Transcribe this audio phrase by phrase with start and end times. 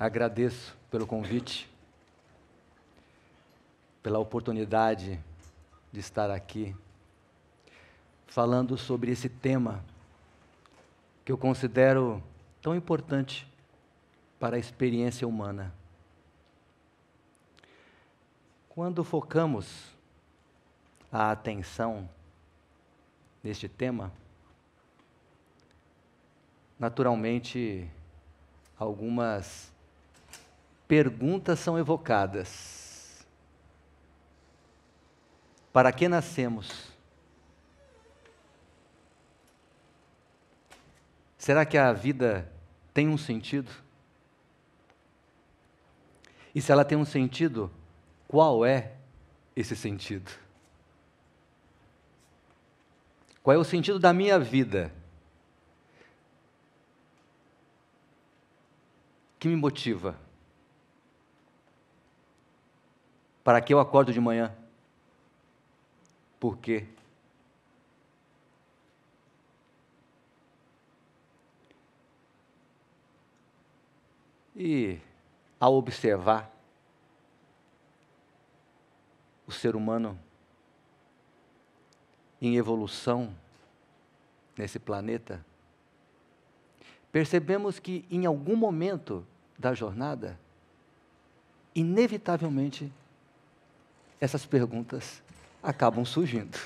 [0.00, 1.68] Agradeço pelo convite,
[4.00, 5.18] pela oportunidade
[5.90, 6.72] de estar aqui
[8.28, 9.84] falando sobre esse tema
[11.24, 12.22] que eu considero
[12.62, 13.44] tão importante
[14.38, 15.74] para a experiência humana.
[18.68, 19.92] Quando focamos
[21.10, 22.08] a atenção
[23.42, 24.12] neste tema,
[26.78, 27.90] naturalmente
[28.78, 29.76] algumas
[30.88, 33.26] perguntas são evocadas.
[35.70, 36.90] Para que nascemos?
[41.36, 42.50] Será que a vida
[42.92, 43.70] tem um sentido?
[46.54, 47.70] E se ela tem um sentido,
[48.26, 48.94] qual é
[49.54, 50.32] esse sentido?
[53.42, 54.92] Qual é o sentido da minha vida?
[59.38, 60.27] Que me motiva?
[63.48, 64.54] Para que eu acordo de manhã?
[66.38, 66.86] Por quê?
[74.54, 75.00] E
[75.58, 76.54] ao observar
[79.46, 80.18] o ser humano
[82.42, 83.34] em evolução
[84.58, 85.42] nesse planeta,
[87.10, 89.26] percebemos que em algum momento
[89.58, 90.38] da jornada,
[91.74, 92.92] inevitavelmente,
[94.20, 95.22] essas perguntas
[95.62, 96.58] acabam surgindo.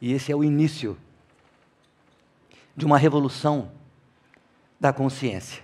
[0.00, 0.98] E esse é o início
[2.76, 3.72] de uma revolução
[4.78, 5.62] da consciência.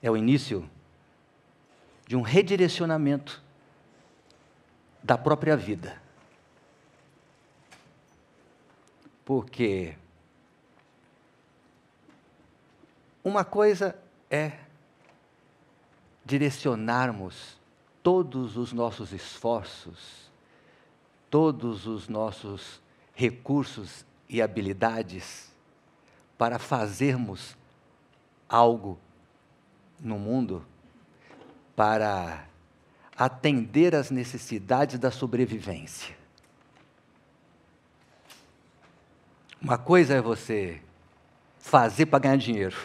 [0.00, 0.68] É o início
[2.06, 3.42] de um redirecionamento
[5.02, 6.00] da própria vida.
[9.24, 9.94] Porque
[13.28, 13.96] uma coisa
[14.30, 14.52] é
[16.24, 17.58] direcionarmos
[18.02, 20.30] todos os nossos esforços,
[21.30, 22.80] todos os nossos
[23.14, 25.52] recursos e habilidades
[26.36, 27.56] para fazermos
[28.48, 28.98] algo
[30.00, 30.64] no mundo
[31.74, 32.46] para
[33.16, 36.16] atender às necessidades da sobrevivência.
[39.60, 40.80] Uma coisa é você
[41.58, 42.76] fazer para ganhar dinheiro,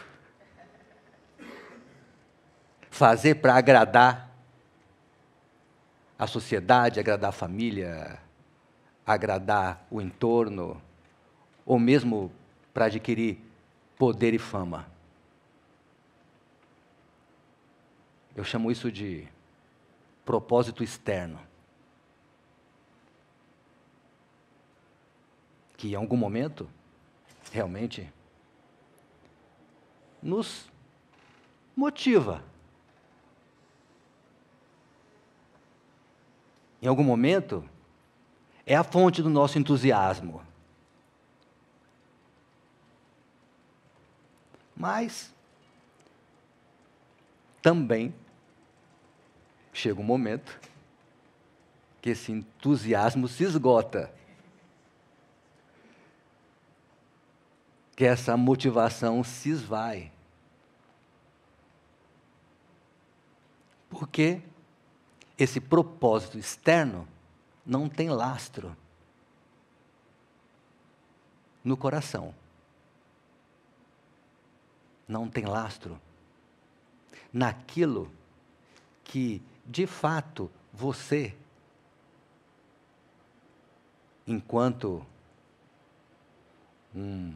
[2.93, 4.29] fazer para agradar
[6.17, 8.19] a sociedade, agradar a família,
[9.03, 10.79] agradar o entorno,
[11.65, 12.31] ou mesmo
[12.71, 13.41] para adquirir
[13.97, 14.87] poder e fama.
[18.35, 19.27] Eu chamo isso de
[20.23, 21.39] propósito externo.
[25.75, 26.69] Que em algum momento,
[27.51, 28.07] realmente,
[30.21, 30.69] nos
[31.75, 32.52] motiva.
[36.83, 37.63] Em algum momento,
[38.65, 40.41] é a fonte do nosso entusiasmo.
[44.75, 45.33] Mas
[47.61, 48.13] também
[49.71, 50.59] chega um momento
[52.01, 54.13] que esse entusiasmo se esgota.
[57.95, 60.11] Que essa motivação se esvai.
[63.89, 64.41] Porque
[65.37, 67.07] esse propósito externo
[67.65, 68.75] não tem lastro
[71.63, 72.33] no coração.
[75.07, 75.99] Não tem lastro
[77.31, 78.11] naquilo
[79.03, 81.35] que de fato você,
[84.27, 85.05] enquanto
[86.95, 87.33] um,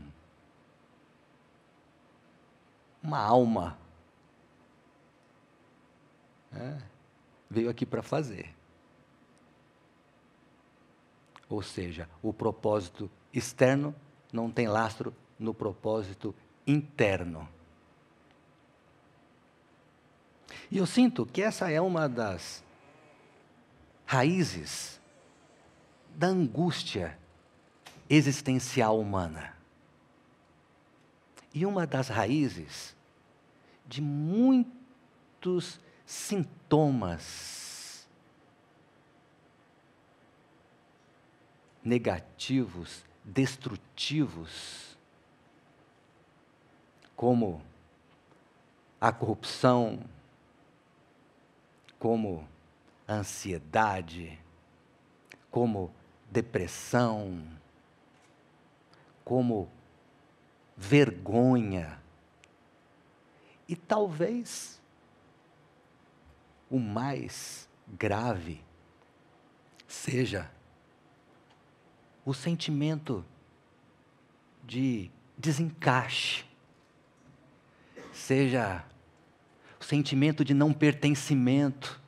[3.01, 3.77] uma alma,
[6.53, 6.96] é,
[7.49, 8.53] veio aqui para fazer.
[11.49, 13.95] Ou seja, o propósito externo
[14.31, 16.35] não tem lastro no propósito
[16.65, 17.47] interno.
[20.69, 22.63] E eu sinto que essa é uma das
[24.05, 24.99] raízes
[26.15, 27.17] da angústia
[28.09, 29.55] existencial humana.
[31.53, 32.95] E uma das raízes
[33.85, 38.07] de muitos sintomas
[41.83, 44.97] negativos, destrutivos,
[47.13, 47.61] como
[49.01, 49.99] a corrupção,
[51.99, 52.47] como
[53.07, 54.39] ansiedade,
[55.51, 55.91] como
[56.31, 57.45] depressão,
[59.25, 59.69] como
[60.77, 62.01] vergonha.
[63.67, 64.76] E talvez
[66.69, 68.63] o mais grave
[69.87, 70.51] seja
[72.25, 73.25] o sentimento
[74.63, 76.43] de desencaixe,
[78.11, 78.83] seja
[79.79, 82.01] o sentimento de não pertencimento,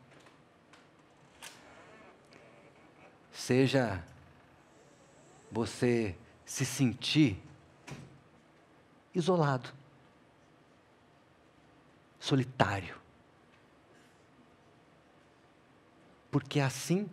[3.32, 4.04] seja
[5.50, 7.42] você se sentir
[9.16, 9.74] isolado,
[12.20, 12.99] solitário.
[16.32, 17.10] Porque é assim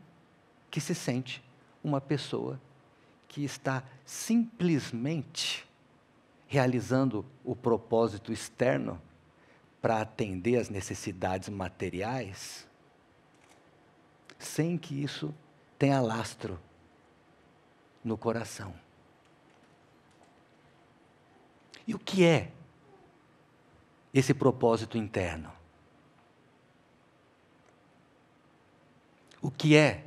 [0.70, 1.42] que se sente
[1.82, 2.60] uma pessoa
[3.28, 5.66] que está simplesmente
[6.46, 9.00] realizando o propósito externo
[9.80, 12.66] para atender às necessidades materiais,
[14.38, 15.34] sem que isso
[15.78, 16.58] tenha lastro
[18.02, 18.74] no coração.
[21.86, 22.50] E o que é
[24.12, 25.55] esse propósito interno?
[29.46, 30.04] O que é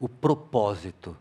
[0.00, 1.14] o propósito?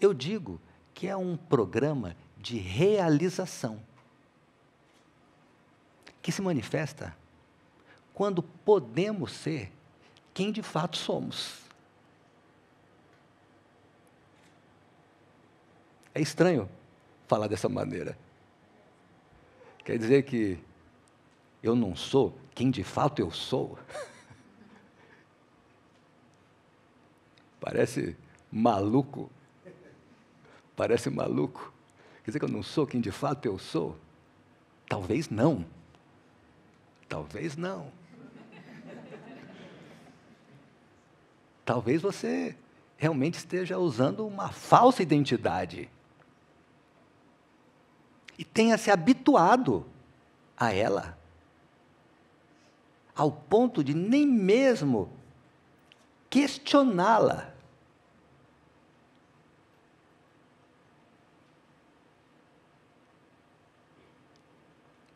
[0.00, 0.60] Eu digo
[0.94, 3.82] que é um programa de realização
[6.22, 7.16] que se manifesta
[8.14, 9.72] quando podemos ser
[10.32, 11.60] quem de fato somos.
[16.14, 16.70] É estranho
[17.26, 18.16] falar dessa maneira.
[19.84, 20.64] Quer dizer que
[21.68, 23.78] eu não sou quem de fato eu sou?
[27.60, 28.16] Parece
[28.50, 29.30] maluco.
[30.74, 31.72] Parece maluco.
[32.24, 33.96] Quer dizer que eu não sou quem de fato eu sou?
[34.88, 35.66] Talvez não.
[37.08, 37.90] Talvez não.
[41.64, 42.56] Talvez você
[42.96, 45.90] realmente esteja usando uma falsa identidade
[48.38, 49.84] e tenha se habituado
[50.56, 51.18] a ela,
[53.16, 55.10] ao ponto de nem mesmo
[56.28, 57.54] questioná-la.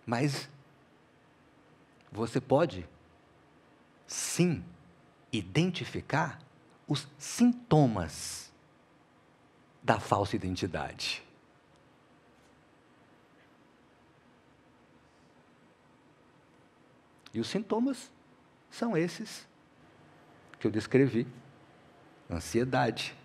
[0.07, 0.49] Mas
[2.11, 2.89] você pode,
[4.07, 4.65] sim,
[5.31, 6.41] identificar
[6.89, 8.51] os sintomas
[9.83, 11.23] da falsa identidade.
[17.33, 18.11] E os sintomas
[18.71, 19.47] são esses
[20.59, 21.27] que eu descrevi:
[22.29, 23.17] ansiedade,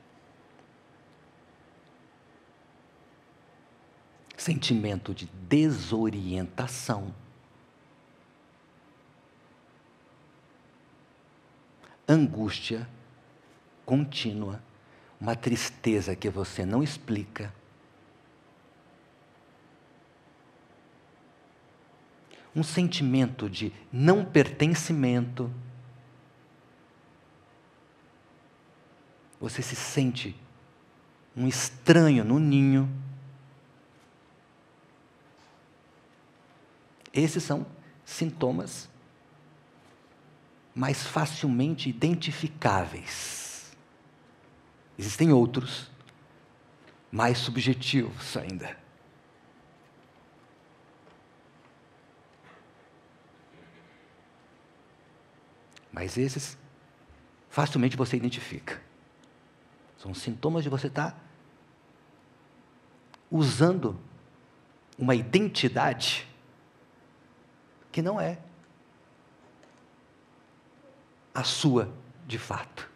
[4.38, 7.14] sentimento de desorientação,
[12.08, 12.88] angústia
[13.86, 14.62] contínua,
[15.20, 17.54] uma tristeza que você não explica
[22.56, 25.52] um sentimento de não pertencimento.
[29.40, 30.36] Você se sente
[31.36, 32.90] um estranho no ninho.
[37.14, 37.66] Esses são
[38.06, 38.90] sintomas
[40.74, 43.76] mais facilmente identificáveis.
[44.98, 45.90] Existem outros,
[47.12, 48.85] mais subjetivos ainda.
[55.96, 56.58] Mas esses,
[57.50, 58.82] facilmente você identifica.
[59.98, 61.18] São sintomas de você estar
[63.32, 63.98] usando
[65.00, 66.28] uma identidade
[67.94, 68.38] que não é
[71.34, 71.90] a sua
[72.28, 72.90] de fato.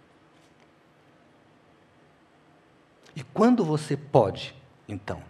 [3.15, 4.53] E quando você pode,
[4.89, 5.23] então,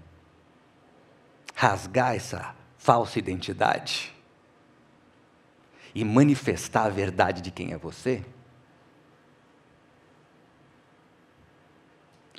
[1.53, 4.11] rasgar essa falsa identidade,
[5.93, 8.23] e manifestar a verdade de quem é você,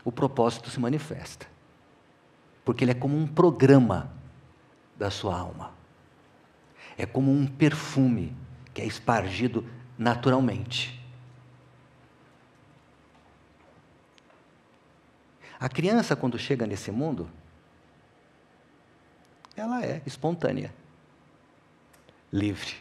[0.04, 1.46] o propósito se manifesta.
[2.64, 4.12] Porque ele é como um programa
[4.96, 5.72] da sua alma.
[6.96, 8.36] É como um perfume
[8.72, 9.66] que é espargido
[9.98, 11.00] naturalmente.
[15.58, 17.30] A criança, quando chega nesse mundo,
[19.54, 20.72] ela é espontânea,
[22.32, 22.76] livre.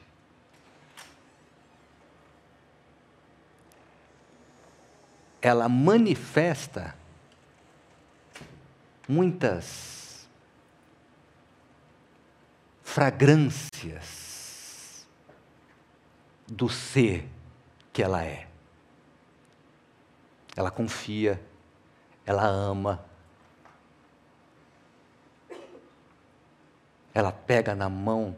[5.41, 6.95] Ela manifesta
[9.07, 10.27] muitas
[12.83, 14.27] fragrâncias
[16.47, 17.27] do ser
[17.93, 18.47] que ela é.
[20.55, 21.41] ela confia,
[22.25, 23.03] ela ama.
[27.13, 28.35] Ela pega na mão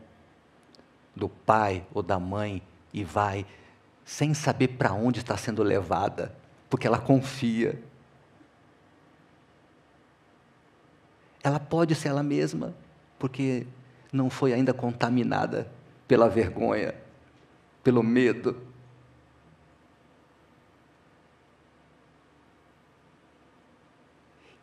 [1.16, 2.62] do pai ou da mãe
[2.94, 3.46] e vai
[4.06, 6.36] sem saber para onde está sendo levada,
[6.72, 7.78] porque ela confia.
[11.44, 12.74] Ela pode ser ela mesma,
[13.20, 13.68] porque
[14.12, 15.70] não foi ainda contaminada
[16.08, 16.96] pela vergonha,
[17.84, 18.56] pelo medo.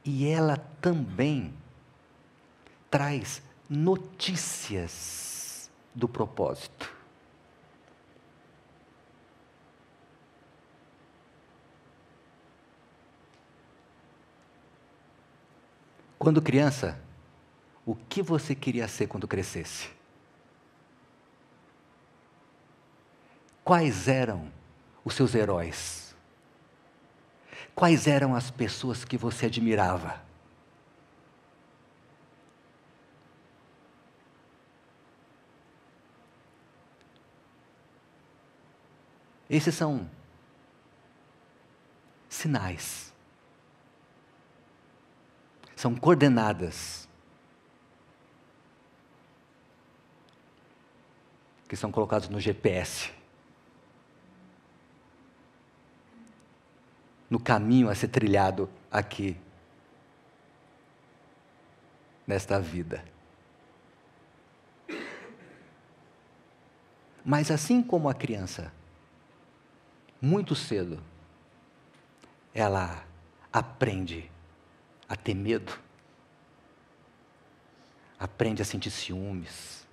[0.03, 1.53] E ela também
[2.91, 6.98] traz notícias do propósito.
[16.19, 17.01] Quando criança,
[17.87, 19.89] o que você queria ser quando crescesse?
[23.65, 24.51] Quais eram
[25.05, 26.17] os seus heróis?
[27.75, 30.21] Quais eram as pessoas que você admirava?
[39.49, 40.11] Esses são
[42.29, 43.08] sinais,
[45.79, 47.09] são coordenadas
[51.69, 53.13] que são colocados no GPS.
[57.31, 59.37] no caminho a ser trilhado aqui,
[62.27, 63.05] nesta vida.
[67.25, 68.73] Mas assim como a criança,
[70.21, 71.03] muito cedo,
[72.55, 73.05] ela
[73.53, 74.31] aprende
[75.09, 75.79] a ter medo,
[78.19, 79.87] aprende a sentir ciúmes,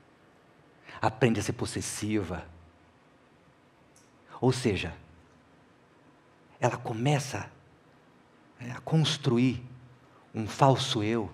[1.01, 2.45] aprende a ser possessiva.
[4.41, 4.93] Ou seja,
[6.59, 7.49] ela começa
[8.59, 9.63] né, a construir
[10.33, 11.31] um falso eu.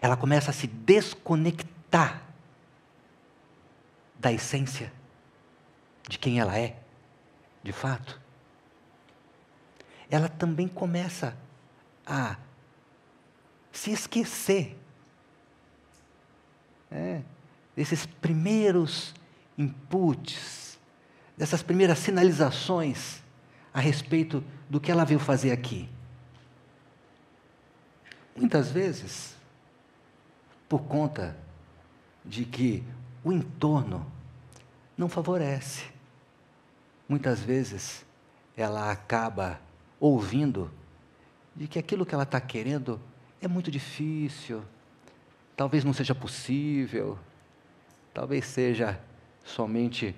[0.00, 2.22] Ela começa a se desconectar
[4.18, 4.92] da essência
[6.08, 6.76] de quem ela é,
[7.62, 8.20] de fato.
[10.10, 11.36] Ela também começa
[12.08, 12.36] a
[13.70, 14.76] se esquecer
[16.90, 17.20] é,
[17.76, 19.14] desses primeiros
[19.56, 20.58] inputs
[21.38, 23.22] dessas primeiras sinalizações
[23.72, 25.88] a respeito do que ela veio fazer aqui.
[28.34, 29.36] Muitas vezes,
[30.68, 31.36] por conta
[32.24, 32.82] de que
[33.22, 34.04] o entorno
[34.96, 35.84] não favorece.
[37.08, 38.04] Muitas vezes
[38.56, 39.60] ela acaba
[40.00, 40.70] ouvindo
[41.58, 43.00] de que aquilo que ela está querendo
[43.40, 44.62] é muito difícil,
[45.56, 47.18] talvez não seja possível,
[48.14, 49.00] talvez seja
[49.42, 50.14] somente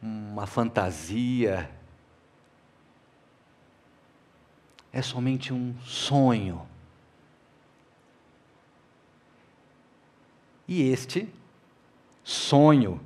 [0.00, 1.70] uma fantasia,
[4.90, 6.66] é somente um sonho.
[10.66, 11.28] E este
[12.22, 12.98] sonho,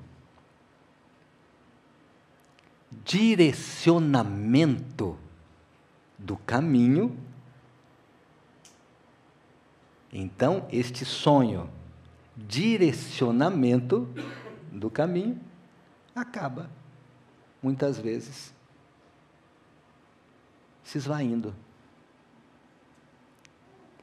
[3.05, 5.19] direcionamento
[6.17, 7.27] do caminho,
[10.13, 11.71] então este sonho,
[12.37, 14.09] direcionamento
[14.73, 15.41] do caminho,
[16.15, 16.71] acaba,
[17.63, 18.55] muitas vezes,
[20.83, 21.55] se esvaindo,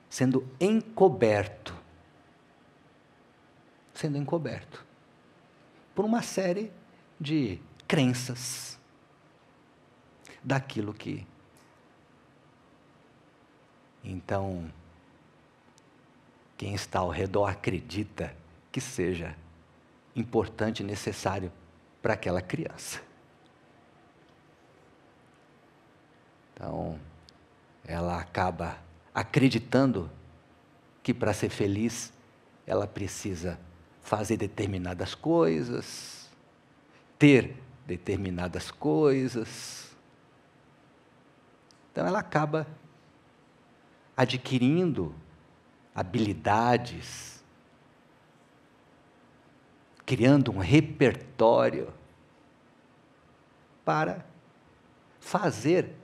[0.09, 1.75] sendo encoberto.
[3.93, 4.85] Sendo encoberto
[5.95, 6.71] por uma série
[7.19, 8.77] de crenças
[10.43, 11.25] daquilo que.
[14.03, 14.71] Então,
[16.57, 18.35] quem está ao redor acredita
[18.71, 19.35] que seja
[20.15, 21.51] importante e necessário
[22.01, 23.01] para aquela criança.
[26.53, 26.99] Então,
[27.83, 28.77] ela acaba
[29.13, 30.09] acreditando
[31.03, 32.11] que para ser feliz
[32.65, 33.59] ela precisa
[34.01, 36.29] fazer determinadas coisas,
[37.17, 39.95] ter determinadas coisas.
[41.91, 42.67] Então ela acaba
[44.17, 45.13] adquirindo
[45.95, 47.41] habilidades,
[50.05, 51.93] criando um repertório
[53.85, 54.25] para
[55.21, 55.95] fazer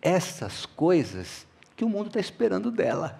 [0.00, 1.46] essas coisas
[1.76, 3.18] que o mundo está esperando dela.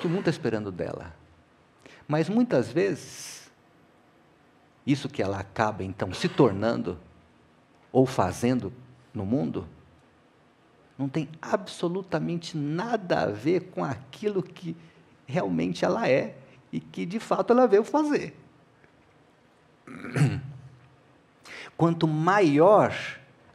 [0.00, 1.12] Que o mundo está esperando dela.
[2.06, 3.50] Mas muitas vezes,
[4.86, 6.98] isso que ela acaba então se tornando
[7.92, 8.72] ou fazendo
[9.12, 9.68] no mundo,
[10.98, 14.76] não tem absolutamente nada a ver com aquilo que
[15.26, 16.36] realmente ela é
[16.72, 18.34] e que de fato ela veio fazer.
[21.78, 22.92] quanto maior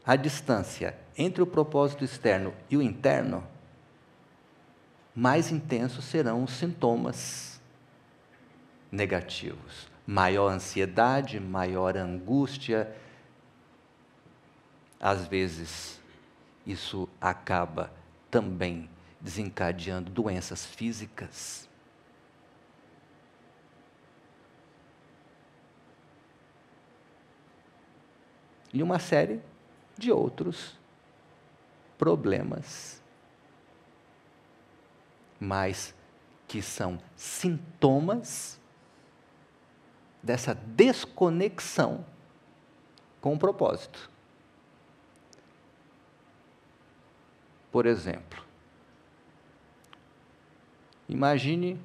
[0.05, 3.43] a distância entre o propósito externo e o interno,
[5.13, 7.61] mais intensos serão os sintomas
[8.89, 9.91] negativos.
[10.07, 12.95] Maior ansiedade, maior angústia.
[14.99, 16.01] Às vezes,
[16.65, 17.91] isso acaba
[18.31, 18.89] também
[19.19, 21.69] desencadeando doenças físicas.
[28.73, 29.39] E uma série
[29.97, 30.77] de outros
[31.97, 33.01] problemas,
[35.39, 35.93] mas
[36.47, 38.59] que são sintomas
[40.21, 42.05] dessa desconexão
[43.21, 44.12] com o propósito.
[47.73, 48.39] Por exemplo,
[51.09, 51.81] imagine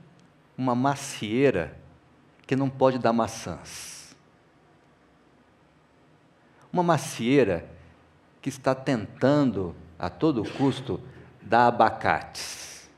[0.54, 1.74] uma macieira
[2.46, 4.14] que não pode dar maçãs.
[6.70, 7.66] Uma macieira
[8.42, 11.00] que está tentando, a todo custo,
[11.40, 12.90] dar abacates.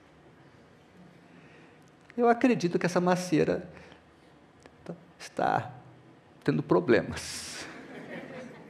[2.17, 3.71] Eu acredito que essa macieira
[5.17, 5.71] está
[6.43, 7.65] tendo problemas.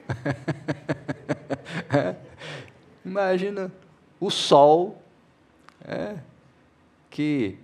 [3.02, 3.72] Imagina
[4.20, 5.02] o sol
[5.82, 6.18] é,
[7.08, 7.58] que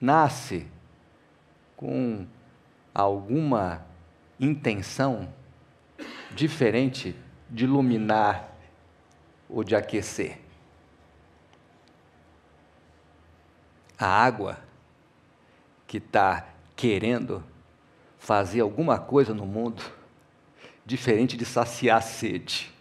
[0.00, 0.66] nasce
[1.76, 2.26] com
[2.94, 3.86] alguma
[4.40, 5.32] intenção
[6.34, 7.14] diferente
[7.50, 8.56] de iluminar
[9.48, 10.40] ou de aquecer.
[13.98, 14.58] A água
[15.86, 17.44] que está querendo
[18.18, 19.82] fazer alguma coisa no mundo
[20.84, 22.72] diferente de saciar a sede.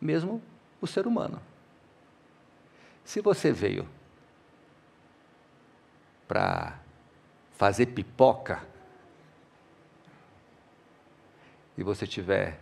[0.00, 0.42] Mesmo
[0.80, 1.40] o ser humano.
[3.04, 3.88] Se você veio
[6.26, 6.78] para
[7.52, 8.62] fazer pipoca
[11.78, 12.60] e você estiver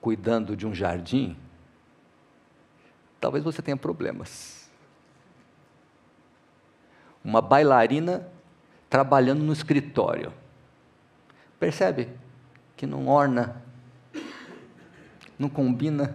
[0.00, 1.36] cuidando de um jardim,
[3.20, 4.70] talvez você tenha problemas.
[7.24, 8.30] Uma bailarina
[8.88, 10.32] trabalhando no escritório.
[11.58, 12.10] Percebe
[12.76, 13.62] que não orna
[15.38, 16.14] não combina.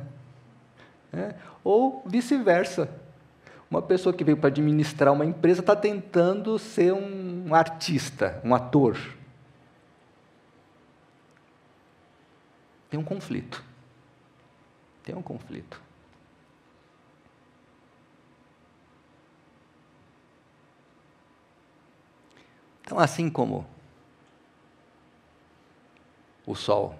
[1.11, 1.35] É?
[1.63, 2.89] Ou vice-versa.
[3.69, 8.97] Uma pessoa que veio para administrar uma empresa está tentando ser um artista, um ator.
[12.89, 13.63] Tem um conflito.
[15.03, 15.79] Tem um conflito.
[22.81, 23.67] Então, assim como
[26.43, 26.97] o sol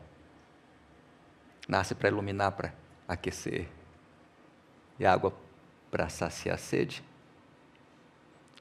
[1.69, 2.73] nasce para iluminar, para
[3.07, 3.69] aquecer,
[4.97, 5.31] e água
[5.91, 7.03] para saciar a sede.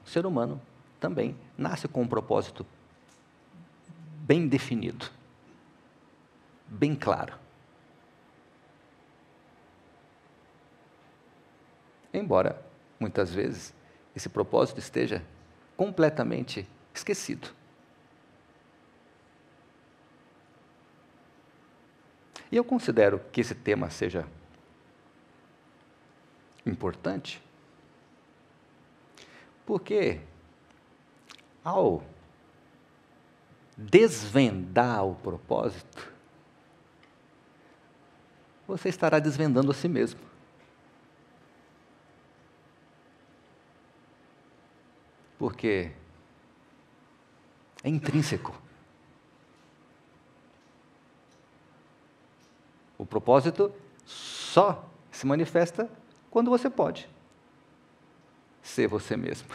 [0.05, 0.61] O ser humano
[0.99, 2.65] também nasce com um propósito
[4.21, 5.09] bem definido,
[6.67, 7.33] bem claro.
[12.13, 12.63] Embora,
[12.99, 13.73] muitas vezes,
[14.15, 15.23] esse propósito esteja
[15.75, 17.58] completamente esquecido.
[22.51, 24.25] E eu considero que esse tema seja
[26.65, 27.41] importante,
[29.65, 30.19] porque
[31.63, 32.03] ao
[33.77, 36.11] desvendar o propósito,
[38.67, 40.19] você estará desvendando a si mesmo.
[45.37, 45.91] Porque
[47.83, 48.68] é intrínseco.
[52.99, 53.73] O propósito
[54.05, 55.89] só se manifesta
[56.29, 57.09] quando você pode
[58.61, 59.47] ser você mesmo.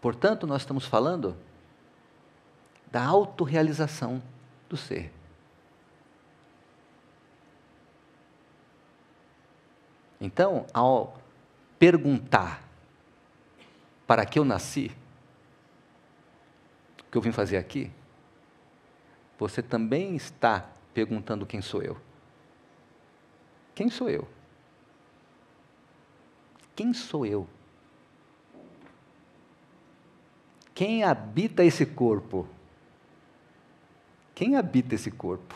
[0.00, 1.36] Portanto, nós estamos falando
[2.92, 4.22] da autorrealização
[4.68, 5.12] do ser.
[10.20, 11.18] Então, ao
[11.78, 12.62] perguntar
[14.06, 14.94] para que eu nasci,
[17.14, 17.92] que eu vim fazer aqui,
[19.38, 21.96] você também está perguntando quem sou eu.
[23.72, 24.28] Quem sou eu?
[26.74, 27.48] Quem sou eu?
[30.74, 32.48] Quem habita esse corpo?
[34.34, 35.54] Quem habita esse corpo?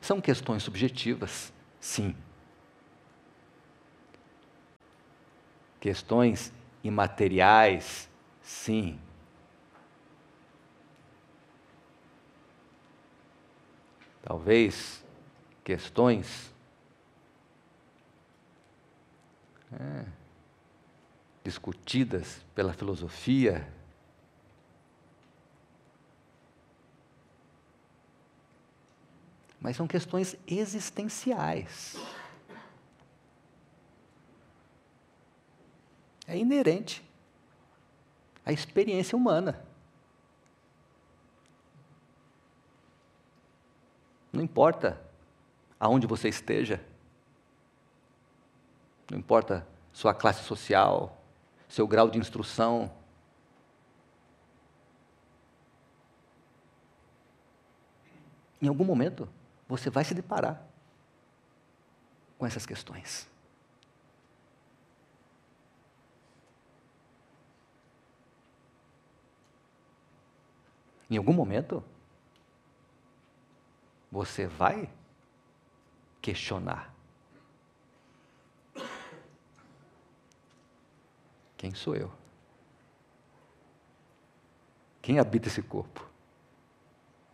[0.00, 2.16] São questões subjetivas, sim.
[5.78, 8.08] Questões imateriais,
[8.42, 8.98] sim.
[14.22, 15.04] Talvez
[15.64, 16.52] questões
[19.72, 20.04] é,
[21.44, 23.68] discutidas pela filosofia,
[29.60, 31.96] mas são questões existenciais.
[36.26, 37.02] É inerente
[38.44, 39.64] à experiência humana.
[44.32, 45.00] Não importa
[45.78, 46.82] aonde você esteja,
[49.10, 51.20] não importa sua classe social,
[51.68, 52.90] seu grau de instrução.
[58.60, 59.28] Em algum momento,
[59.68, 60.62] você vai se deparar
[62.38, 63.31] com essas questões.
[71.12, 71.84] Em algum momento,
[74.10, 74.88] você vai
[76.22, 76.90] questionar.
[81.58, 82.10] Quem sou eu?
[85.02, 86.02] Quem habita esse corpo?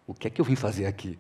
[0.09, 1.17] O que é que eu vim fazer aqui?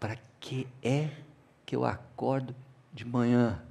[0.00, 1.10] Para que é
[1.66, 2.56] que eu acordo
[2.94, 3.62] de manhã?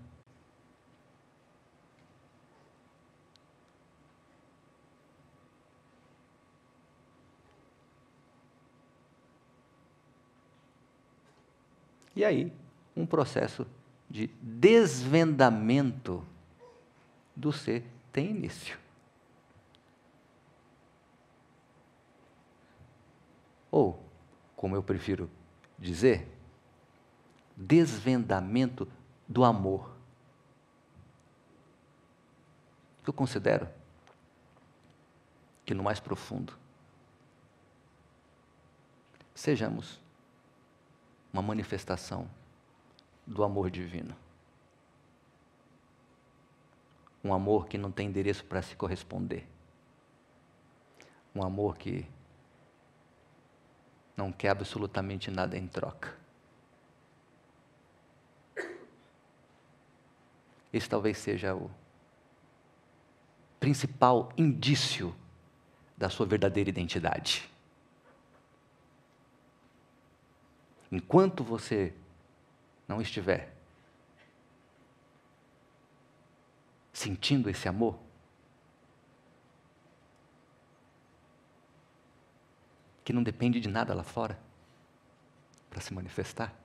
[12.15, 12.51] E aí,
[12.95, 13.67] um processo
[14.09, 16.25] de desvendamento
[17.35, 18.79] do ser tem início.
[23.69, 24.01] Ou,
[24.55, 25.29] como eu prefiro
[25.77, 26.25] dizer,
[27.57, 28.87] desvendamento
[29.27, 29.93] do amor.
[33.05, 33.67] Eu considero
[35.65, 36.57] que no mais profundo
[39.33, 39.99] sejamos
[41.35, 42.29] uma manifestação
[43.27, 44.15] do amor divino.
[47.21, 49.45] Um amor que não tem endereço para se corresponder.
[51.35, 52.07] Um amor que
[54.15, 56.15] não quer absolutamente nada em troca.
[60.71, 61.69] Esse talvez seja o
[63.59, 65.13] principal indício
[65.97, 67.49] da sua verdadeira identidade.
[70.95, 71.93] Enquanto você
[72.87, 73.53] não estiver
[76.93, 77.99] sentindo esse amor,
[83.03, 84.39] que não depende de nada lá fora
[85.69, 86.55] para se manifestar.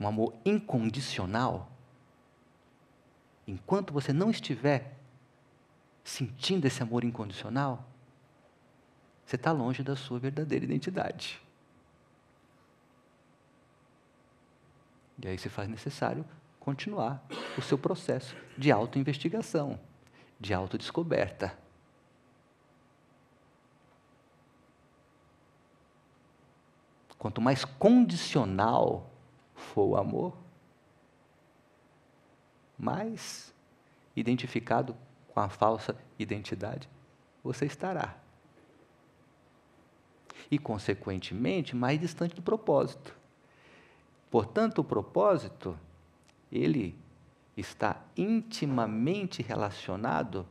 [0.00, 1.70] Um amor incondicional.
[3.46, 4.98] Enquanto você não estiver
[6.02, 7.91] sentindo esse amor incondicional,
[9.32, 11.40] você está longe da sua verdadeira identidade.
[15.22, 16.22] E aí se faz necessário
[16.60, 17.24] continuar
[17.56, 19.80] o seu processo de autoinvestigação,
[20.38, 21.56] de autodescoberta.
[27.16, 29.10] Quanto mais condicional
[29.54, 30.36] for o amor,
[32.78, 33.54] mais
[34.14, 34.94] identificado
[35.28, 36.86] com a falsa identidade
[37.42, 38.21] você estará
[40.52, 43.16] e, consequentemente, mais distante do propósito.
[44.30, 45.78] Portanto, o propósito,
[46.52, 46.94] ele
[47.56, 50.46] está intimamente relacionado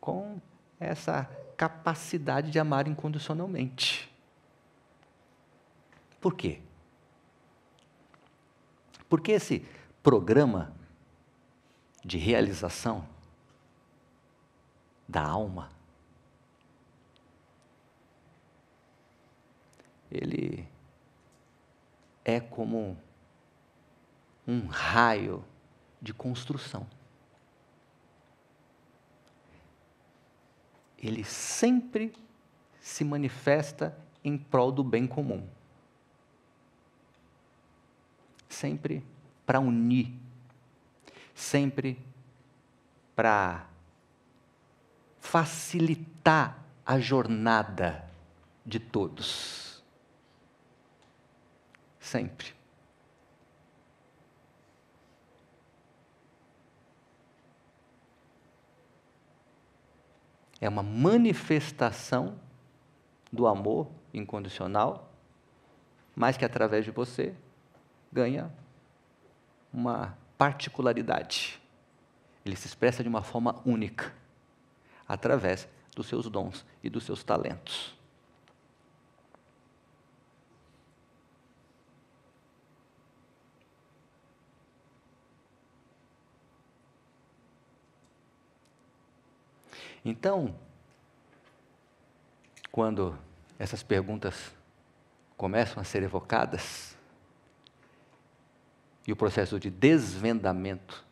[0.00, 0.40] com
[0.80, 1.28] essa
[1.58, 4.10] capacidade de amar incondicionalmente.
[6.18, 6.60] Por quê?
[9.10, 9.62] Porque esse
[10.02, 10.72] programa
[12.02, 13.06] de realização
[15.06, 15.75] da alma
[20.16, 20.66] ele
[22.24, 22.96] é como
[24.46, 25.44] um raio
[26.00, 26.86] de construção.
[30.98, 32.12] Ele sempre
[32.80, 35.46] se manifesta em prol do bem comum.
[38.48, 39.04] Sempre
[39.44, 40.12] para unir,
[41.34, 41.98] sempre
[43.14, 43.66] para
[45.20, 48.08] facilitar a jornada
[48.64, 49.65] de todos
[52.06, 52.54] sempre.
[60.60, 62.38] É uma manifestação
[63.30, 65.12] do amor incondicional,
[66.14, 67.34] mas que através de você
[68.10, 68.50] ganha
[69.72, 71.60] uma particularidade.
[72.44, 74.14] Ele se expressa de uma forma única,
[75.06, 77.95] através dos seus dons e dos seus talentos.
[90.08, 90.54] Então,
[92.70, 93.18] quando
[93.58, 94.54] essas perguntas
[95.36, 96.96] começam a ser evocadas
[99.04, 101.04] e o processo de desvendamento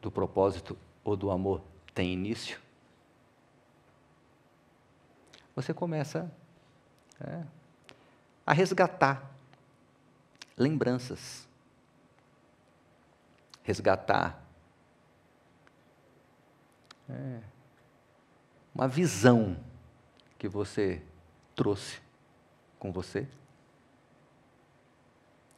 [0.00, 1.60] do propósito ou do amor
[1.94, 2.58] tem início,
[5.54, 6.32] você começa
[7.20, 7.44] é,
[8.46, 9.30] a resgatar
[10.56, 11.46] lembranças,
[13.62, 14.49] resgatar
[17.10, 17.40] é,
[18.74, 19.56] uma visão
[20.38, 21.02] que você
[21.54, 22.00] trouxe
[22.78, 23.26] com você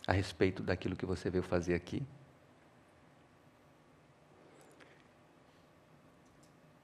[0.07, 2.03] a respeito daquilo que você veio fazer aqui.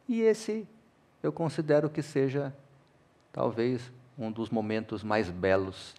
[0.09, 0.66] E esse
[1.22, 2.54] eu considero que seja
[3.33, 5.94] talvez um dos momentos mais belos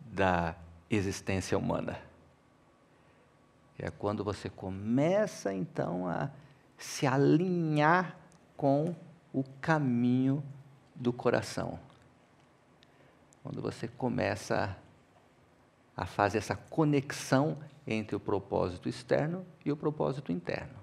[0.00, 0.54] da
[0.88, 2.00] existência humana.
[3.78, 6.30] É quando você começa então a
[6.78, 8.16] se alinhar
[8.56, 8.94] com
[9.32, 10.42] o caminho
[10.94, 11.78] do coração.
[13.42, 14.76] Quando você começa
[15.96, 20.78] a fazer essa conexão entre o propósito externo e o propósito interno.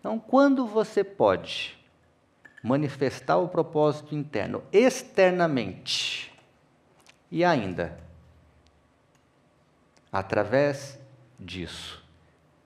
[0.00, 1.78] Então, quando você pode
[2.62, 6.32] manifestar o propósito interno externamente
[7.30, 7.98] e ainda,
[10.10, 10.98] através
[11.38, 12.02] disso,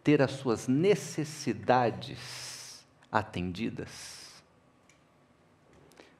[0.02, 4.42] ter as suas necessidades atendidas,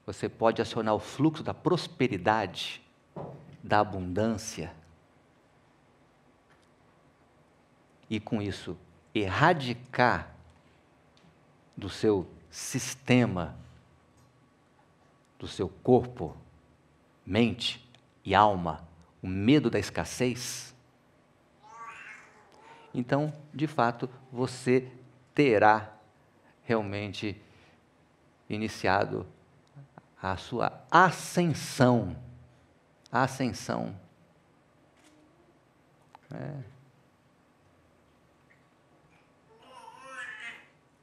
[0.05, 2.83] você pode acionar o fluxo da prosperidade,
[3.63, 4.75] da abundância,
[8.11, 8.77] e com isso
[9.15, 10.35] erradicar
[11.77, 13.57] do seu sistema,
[15.39, 16.37] do seu corpo,
[17.25, 17.89] mente
[18.25, 18.87] e alma,
[19.23, 20.72] o medo da escassez,
[22.95, 24.87] então, de fato, você
[25.35, 25.93] terá
[26.65, 27.41] realmente
[28.49, 29.27] iniciado
[30.23, 32.17] a sua ascensão.
[33.11, 33.97] ascensão.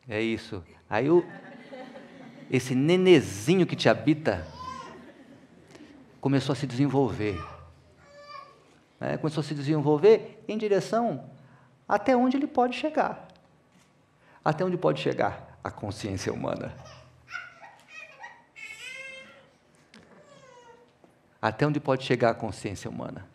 [0.07, 0.15] É.
[0.17, 0.63] é isso.
[0.89, 1.25] Aí o,
[2.49, 4.47] esse nenezinho que te habita
[6.21, 7.39] começou a se desenvolver.
[9.01, 11.29] É, começou a se desenvolver em direção
[11.89, 13.27] até onde ele pode chegar.
[14.45, 16.71] Até onde pode chegar a consciência humana.
[21.41, 23.27] Até onde pode chegar a consciência humana?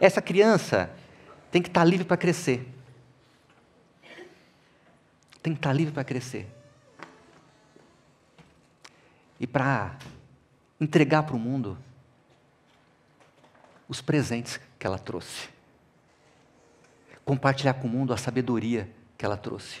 [0.00, 0.90] Essa criança
[1.54, 2.66] tem que estar livre para crescer.
[5.40, 6.52] Tem que estar livre para crescer.
[9.38, 9.96] E para
[10.80, 11.78] entregar para o mundo
[13.88, 15.48] os presentes que ela trouxe.
[17.24, 19.80] Compartilhar com o mundo a sabedoria que ela trouxe.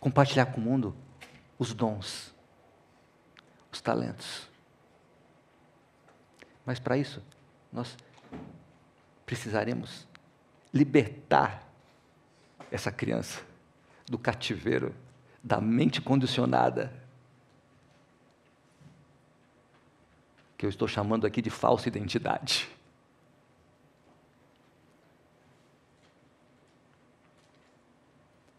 [0.00, 0.96] Compartilhar com o mundo
[1.58, 2.34] os dons,
[3.70, 4.48] os talentos.
[6.64, 7.22] Mas para isso,
[7.70, 7.94] nós
[9.32, 10.06] precisaremos
[10.74, 11.66] libertar
[12.70, 13.42] essa criança
[14.04, 14.94] do cativeiro
[15.42, 16.92] da mente condicionada
[20.58, 22.68] que eu estou chamando aqui de falsa identidade.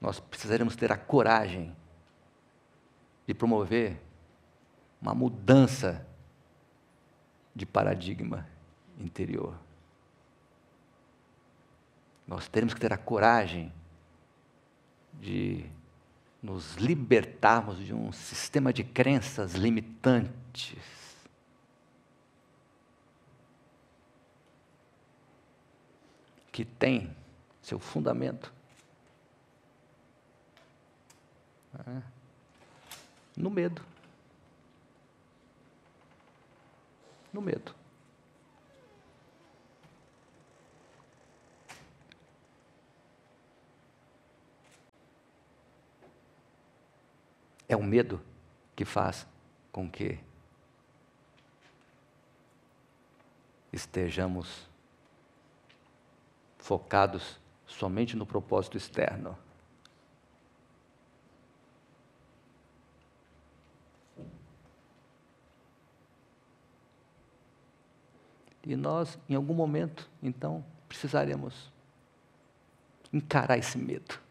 [0.02, 1.76] Nós precisaremos ter a coragem
[3.28, 4.02] de promover
[5.00, 6.04] uma mudança
[7.56, 8.48] de paradigma
[8.98, 9.54] interior.
[12.34, 13.72] Nós temos que ter a coragem
[15.22, 15.69] de
[16.41, 21.15] nos libertarmos de um sistema de crenças limitantes
[26.52, 27.15] que tem
[27.62, 28.52] seu fundamento
[31.88, 32.02] é,
[33.38, 33.86] no medo.
[37.32, 37.83] No medo.
[47.74, 48.22] É o medo
[48.76, 49.26] que faz
[49.72, 50.20] com que
[53.72, 54.70] estejamos
[56.60, 59.36] focados somente no propósito externo.
[68.64, 71.74] E nós, em algum momento, então, precisaremos
[73.12, 74.23] encarar esse medo.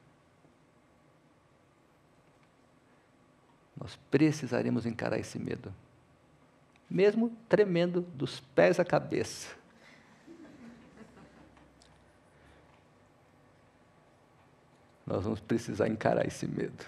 [3.83, 5.75] Nós precisaremos encarar esse medo,
[6.88, 9.57] mesmo tremendo dos pés à cabeça.
[15.05, 16.85] Nós vamos precisar encarar esse medo.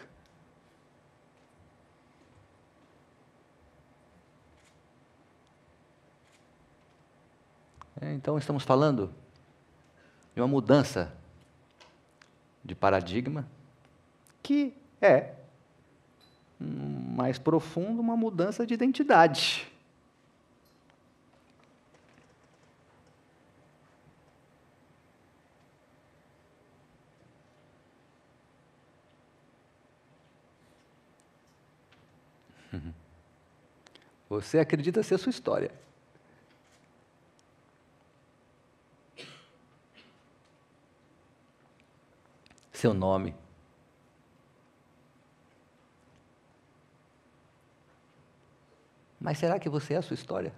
[8.00, 9.12] É, então, estamos falando
[10.32, 11.12] de uma mudança
[12.64, 13.48] de paradigma
[14.40, 15.34] que é
[17.14, 19.70] mais profundo uma mudança de identidade.
[34.28, 35.70] Você acredita ser sua história.
[42.72, 43.43] Seu nome.
[49.24, 50.52] Mas será que você é a sua história?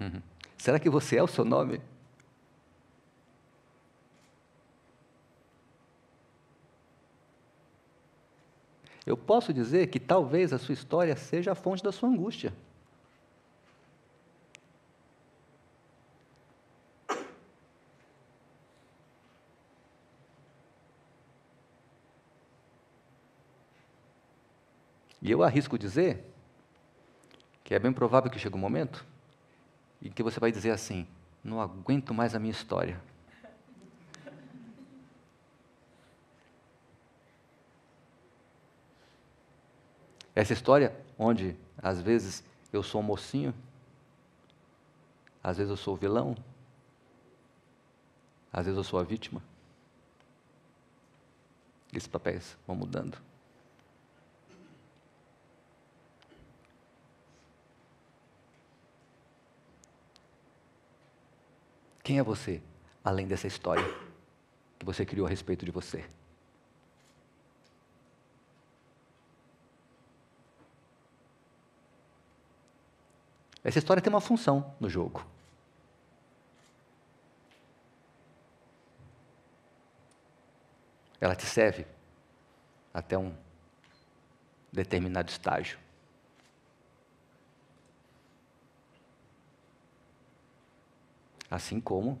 [0.56, 1.78] Será que você é o seu nome?
[9.04, 12.54] Eu posso dizer que talvez a sua história seja a fonte da sua angústia.
[25.30, 26.28] E eu arrisco dizer
[27.62, 29.06] que é bem provável que chegue um momento
[30.02, 31.06] em que você vai dizer assim:
[31.44, 33.00] não aguento mais a minha história.
[40.34, 43.54] Essa história onde, às vezes, eu sou um mocinho,
[45.44, 46.36] às vezes eu sou o vilão,
[48.52, 49.40] às vezes eu sou a vítima.
[51.92, 53.29] Esses papéis vão mudando.
[62.10, 62.60] Quem é você,
[63.04, 63.84] além dessa história
[64.80, 66.04] que você criou a respeito de você?
[73.62, 75.24] Essa história tem uma função no jogo.
[81.20, 81.86] Ela te serve
[82.92, 83.32] até um
[84.72, 85.78] determinado estágio.
[91.50, 92.20] Assim como,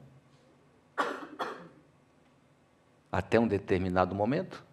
[3.12, 4.64] até um determinado momento,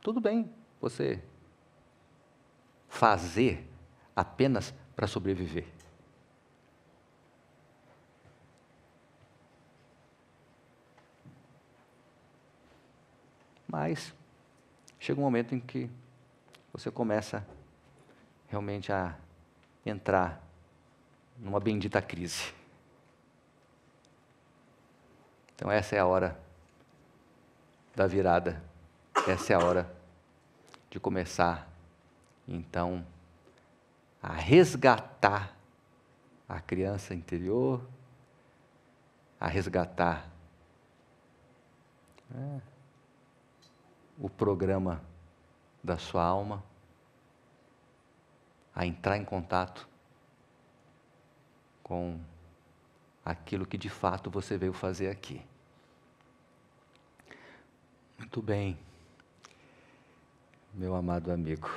[0.00, 1.22] tudo bem você
[2.88, 3.66] fazer
[4.14, 5.66] apenas para sobreviver.
[13.66, 14.14] Mas
[15.00, 15.88] chega um momento em que
[16.72, 17.46] você começa
[18.48, 19.16] realmente a
[19.86, 20.46] entrar
[21.38, 22.52] numa bendita crise.
[25.62, 26.36] Então, essa é a hora
[27.94, 28.60] da virada,
[29.28, 29.94] essa é a hora
[30.90, 31.68] de começar,
[32.48, 33.06] então,
[34.20, 35.56] a resgatar
[36.48, 37.80] a criança interior,
[39.38, 40.28] a resgatar
[42.34, 42.60] é,
[44.18, 45.00] o programa
[45.80, 46.60] da sua alma,
[48.74, 49.88] a entrar em contato
[51.84, 52.18] com
[53.24, 55.40] aquilo que de fato você veio fazer aqui.
[58.22, 58.78] Muito bem,
[60.72, 61.68] meu amado amigo.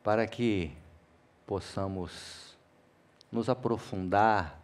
[0.00, 0.72] Para que
[1.44, 2.56] possamos
[3.32, 4.60] nos aprofundar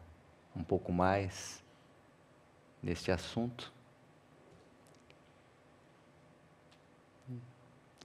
[0.55, 1.61] um pouco mais
[2.81, 3.73] neste assunto,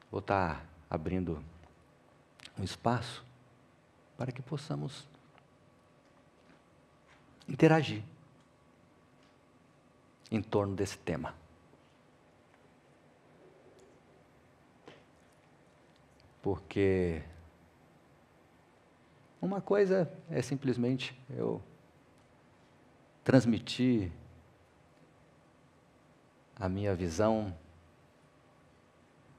[0.10, 1.42] vou estar abrindo
[2.58, 3.24] um espaço
[4.18, 5.08] para que possamos
[7.48, 8.04] interagir
[10.32, 11.34] em torno desse tema.
[16.42, 17.22] Porque
[19.42, 21.62] uma coisa é simplesmente eu
[23.24, 24.12] transmitir
[26.56, 27.56] a minha visão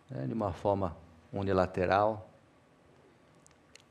[0.08, 0.96] né, de uma forma
[1.32, 2.30] unilateral,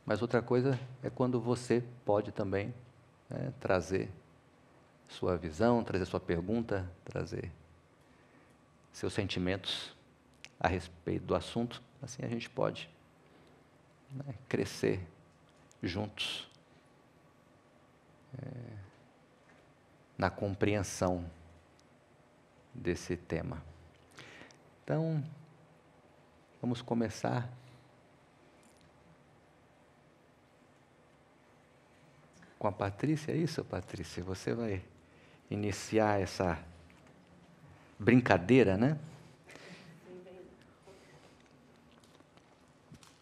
[0.09, 2.73] Mas outra coisa é quando você pode também
[3.29, 4.09] né, trazer
[5.10, 7.51] sua visão, trazer sua pergunta, trazer
[8.93, 9.95] seus sentimentos
[10.60, 11.82] a respeito do assunto.
[12.01, 12.89] Assim a gente pode
[14.12, 15.05] né, crescer
[15.82, 16.47] juntos
[18.38, 18.78] é,
[20.18, 21.30] na compreensão
[22.74, 23.64] desse tema.
[24.84, 25.24] Então,
[26.62, 27.51] vamos começar
[32.60, 34.24] com a Patrícia, é isso, Patrícia?
[34.24, 34.84] Você vai
[35.49, 36.59] iniciar essa
[37.97, 38.97] brincadeira, né?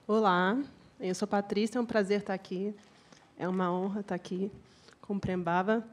[0.08, 0.58] Olá,
[1.00, 2.74] eu sou Patrícia, é um prazer estar aqui.
[3.38, 4.52] É uma honra estar aqui
[5.02, 5.86] com Prembaba.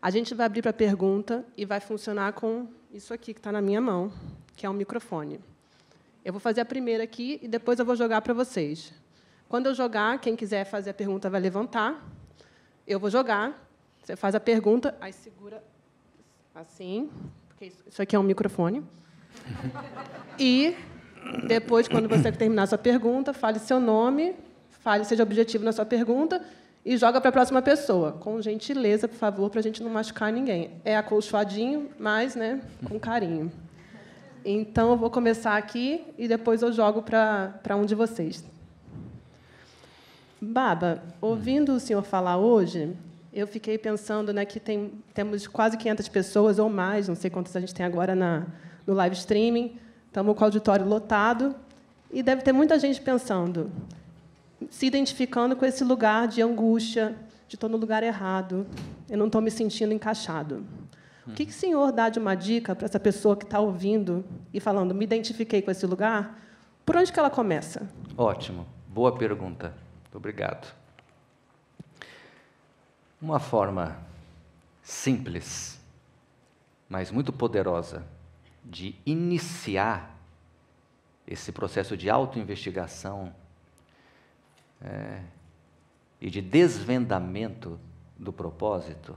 [0.00, 3.60] A gente vai abrir para pergunta e vai funcionar com isso aqui que está na
[3.60, 4.12] minha mão,
[4.56, 5.40] que é um microfone.
[6.24, 8.92] Eu vou fazer a primeira aqui e depois eu vou jogar para vocês.
[9.48, 12.04] Quando eu jogar, quem quiser fazer a pergunta vai levantar
[12.88, 13.68] eu vou jogar,
[14.02, 15.62] você faz a pergunta, aí segura
[16.60, 17.08] assim,
[17.48, 18.82] porque isso aqui é um microfone.
[20.40, 20.76] E
[21.48, 24.36] depois, quando você terminar a sua pergunta, fale seu nome,
[24.70, 26.40] fale, seja objetivo na sua pergunta
[26.84, 28.12] e joga para a próxima pessoa.
[28.12, 30.70] Com gentileza, por favor, para a gente não machucar ninguém.
[30.84, 33.50] É acolchoadinho, mas né, com carinho.
[34.44, 38.44] Então, eu vou começar aqui e depois eu jogo para um de vocês.
[40.40, 42.96] Baba, ouvindo o senhor falar hoje,
[43.38, 47.54] eu fiquei pensando né, que tem, temos quase 500 pessoas ou mais, não sei quantas
[47.54, 48.46] a gente tem agora na,
[48.86, 51.54] no live streaming, estamos com o auditório lotado,
[52.10, 53.70] e deve ter muita gente pensando,
[54.70, 57.14] se identificando com esse lugar de angústia,
[57.46, 58.66] de estou no lugar errado,
[59.08, 60.64] eu não estou me sentindo encaixado.
[61.26, 64.24] O que, que o senhor dá de uma dica para essa pessoa que está ouvindo
[64.52, 66.40] e falando, me identifiquei com esse lugar?
[66.86, 67.86] Por onde que ela começa?
[68.16, 69.74] Ótimo, boa pergunta.
[70.14, 70.74] Obrigado.
[73.20, 73.98] Uma forma
[74.82, 75.80] simples,
[76.88, 78.06] mas muito poderosa
[78.64, 80.16] de iniciar
[81.26, 83.34] esse processo de autoinvestigação
[84.80, 85.22] é,
[86.20, 87.78] e de desvendamento
[88.16, 89.16] do propósito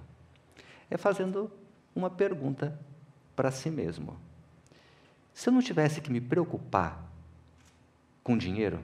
[0.89, 1.51] é fazendo
[1.95, 2.77] uma pergunta
[3.35, 4.17] para si mesmo.
[5.33, 7.01] Se eu não tivesse que me preocupar
[8.23, 8.79] com dinheiro,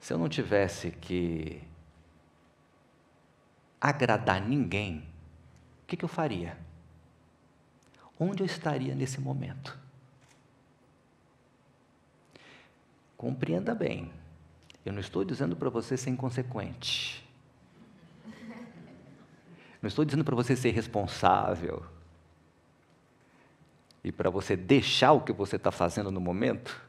[0.00, 1.62] se eu não tivesse que
[3.80, 4.98] agradar ninguém,
[5.82, 6.56] o que, que eu faria?
[8.18, 9.78] Onde eu estaria nesse momento?
[13.16, 14.12] Compreenda bem,
[14.84, 17.26] eu não estou dizendo para você ser inconsequente.
[19.80, 21.84] Não estou dizendo para você ser responsável.
[24.02, 26.80] E para você deixar o que você está fazendo no momento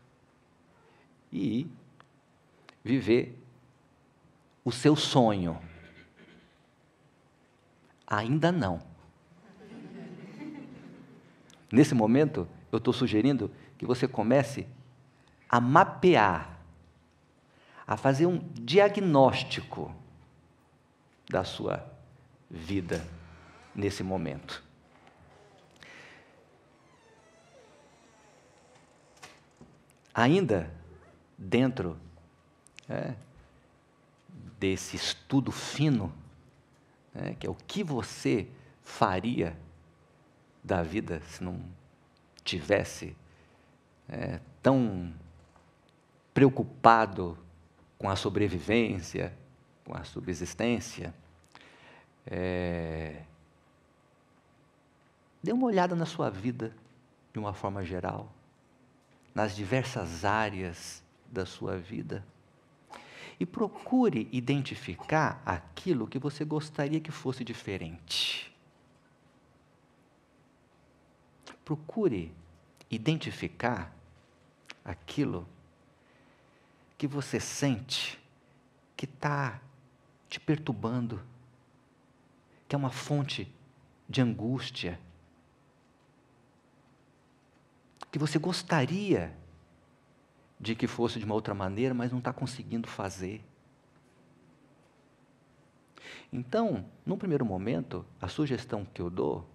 [1.31, 1.67] e
[2.83, 3.37] viver
[4.63, 5.59] o seu sonho.
[8.09, 8.81] Ainda não.
[11.71, 14.67] Nesse momento, eu estou sugerindo que você comece
[15.47, 16.59] a mapear,
[17.85, 19.95] a fazer um diagnóstico
[21.29, 21.85] da sua
[22.49, 23.05] vida
[23.75, 24.63] nesse momento.
[30.11, 30.73] Ainda
[31.37, 31.95] dentro
[32.89, 33.13] é,
[34.59, 36.11] desse estudo fino,
[37.21, 38.47] é, que é o que você
[38.81, 39.55] faria
[40.63, 41.61] da vida se não
[42.43, 43.15] tivesse
[44.07, 45.13] é, tão
[46.33, 47.37] preocupado
[47.97, 49.37] com a sobrevivência,
[49.83, 51.13] com a subsistência.
[52.25, 53.23] É,
[55.43, 56.73] dê uma olhada na sua vida
[57.33, 58.31] de uma forma geral,
[59.35, 62.23] nas diversas áreas da sua vida.
[63.39, 68.53] E procure identificar aquilo que você gostaria que fosse diferente.
[71.63, 72.33] Procure
[72.89, 73.95] identificar
[74.83, 75.47] aquilo
[76.97, 78.19] que você sente
[78.97, 79.61] que está
[80.27, 81.23] te perturbando,
[82.67, 83.49] que é uma fonte
[84.09, 84.99] de angústia,
[88.11, 89.38] que você gostaria
[90.59, 93.41] de que fosse de uma outra maneira, mas não está conseguindo fazer.
[96.31, 99.49] Então, num primeiro momento, a sugestão que eu dou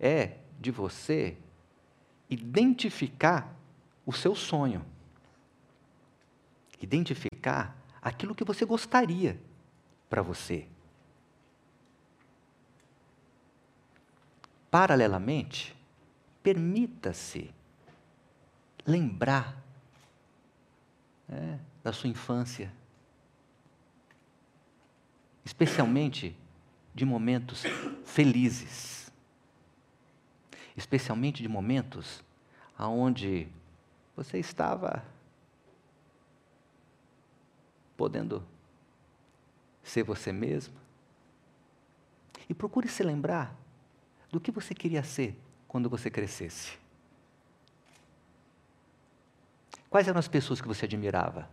[0.00, 1.36] é de você
[2.30, 3.54] identificar
[4.06, 4.84] o seu sonho.
[6.80, 9.40] Identificar aquilo que você gostaria
[10.08, 10.66] para você.
[14.70, 15.76] Paralelamente,
[16.42, 17.52] permita-se
[18.86, 19.67] lembrar
[21.28, 22.72] é, da sua infância,
[25.44, 26.36] especialmente
[26.94, 27.64] de momentos
[28.04, 29.12] felizes,
[30.76, 32.22] especialmente de momentos
[32.76, 33.48] aonde
[34.16, 35.04] você estava
[37.96, 38.44] podendo
[39.82, 40.74] ser você mesmo.
[42.48, 43.54] E procure se lembrar
[44.30, 46.78] do que você queria ser quando você crescesse.
[49.90, 51.48] Quais eram as pessoas que você admirava?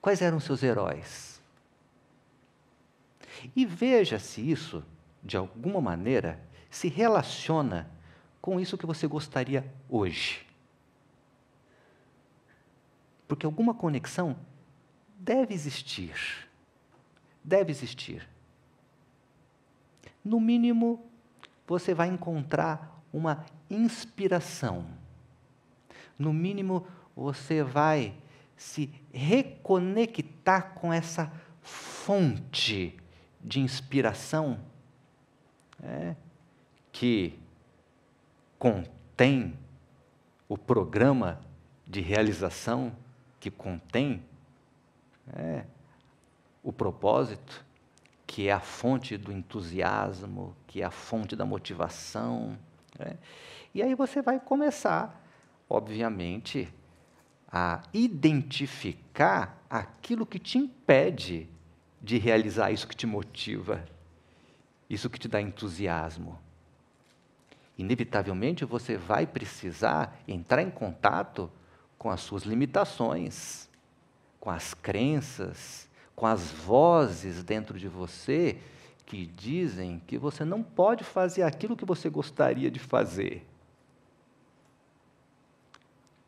[0.00, 1.42] Quais eram seus heróis?
[3.54, 4.84] E veja se isso,
[5.22, 7.90] de alguma maneira, se relaciona
[8.40, 10.46] com isso que você gostaria hoje.
[13.26, 14.36] Porque alguma conexão
[15.18, 16.48] deve existir.
[17.42, 18.28] Deve existir.
[20.22, 21.04] No mínimo,
[21.66, 24.86] você vai encontrar uma inspiração.
[26.18, 28.14] No mínimo, você vai
[28.56, 32.96] se reconectar com essa fonte
[33.40, 34.58] de inspiração
[35.82, 36.14] é,
[36.92, 37.38] que
[38.58, 39.58] contém
[40.48, 41.40] o programa
[41.86, 42.94] de realização,
[43.38, 44.22] que contém
[45.34, 45.64] é,
[46.62, 47.64] o propósito,
[48.26, 52.58] que é a fonte do entusiasmo, que é a fonte da motivação.
[52.98, 53.16] É.
[53.74, 55.23] E aí você vai começar,
[55.68, 56.72] obviamente,
[57.50, 61.48] a identificar aquilo que te impede
[62.02, 63.84] de realizar isso que te motiva,
[64.90, 66.38] isso que te dá entusiasmo.
[67.78, 71.50] Inevitavelmente você vai precisar entrar em contato
[71.98, 73.68] com as suas limitações,
[74.38, 78.58] com as crenças, com as vozes dentro de você
[79.06, 83.46] que dizem que você não pode fazer aquilo que você gostaria de fazer.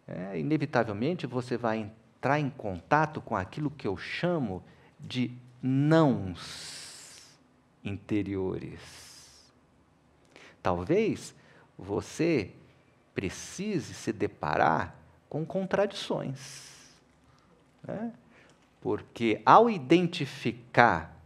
[0.09, 4.62] É, inevitavelmente você vai entrar em contato com aquilo que eu chamo
[5.00, 7.36] de nãos
[7.84, 8.80] interiores.
[10.62, 11.34] Talvez
[11.78, 12.52] você
[13.14, 14.94] precise se deparar
[15.28, 16.92] com contradições.
[17.82, 18.12] Né?
[18.80, 21.16] Porque ao identificar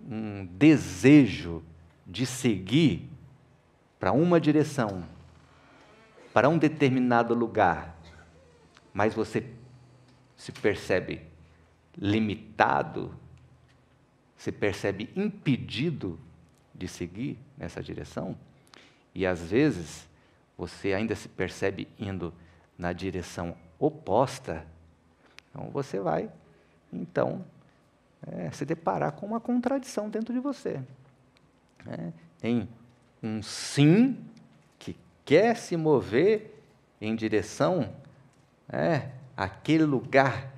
[0.00, 1.62] um desejo
[2.06, 3.08] de seguir
[3.98, 5.04] para uma direção,
[6.32, 7.96] para um determinado lugar,
[8.92, 9.44] mas você
[10.36, 11.22] se percebe
[11.96, 13.14] limitado,
[14.36, 16.18] se percebe impedido
[16.74, 18.36] de seguir nessa direção,
[19.14, 20.08] e às vezes
[20.56, 22.32] você ainda se percebe indo
[22.78, 24.66] na direção oposta,
[25.50, 26.30] então você vai,
[26.92, 27.44] então,
[28.26, 30.82] é, se deparar com uma contradição dentro de você.
[31.86, 32.68] É, tem
[33.22, 34.16] um sim
[35.30, 36.60] quer se mover
[37.00, 37.88] em direção
[38.68, 40.52] é, àquele lugar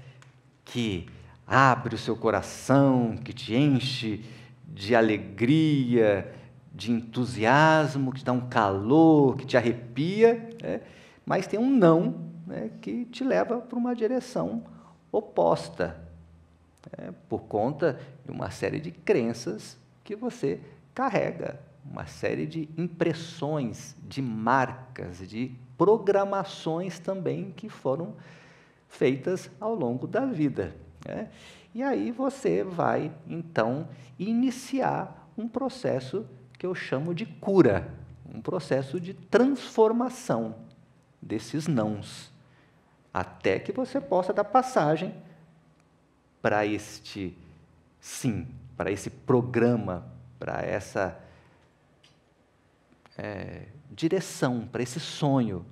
[0.64, 1.06] que
[1.46, 4.24] abre o seu coração, que te enche
[4.66, 6.34] de alegria,
[6.72, 10.80] de entusiasmo, que te dá um calor, que te arrepia, né?
[11.26, 14.64] mas tem um não né, que te leva para uma direção
[15.12, 16.00] oposta,
[16.96, 20.58] né, por conta de uma série de crenças que você
[20.94, 28.14] carrega, uma série de impressões, de marcas, de programações também que foram
[28.88, 30.76] feitas ao longo da vida.
[31.06, 31.28] Né?
[31.74, 36.26] E aí você vai, então, iniciar um processo
[36.58, 37.92] que eu chamo de cura,
[38.32, 40.54] um processo de transformação
[41.20, 42.30] desses nãos,
[43.12, 45.14] até que você possa dar passagem
[46.40, 47.36] para este
[48.00, 50.06] sim, para esse programa,
[50.38, 51.21] para essa
[53.16, 55.64] é, direção, para esse sonho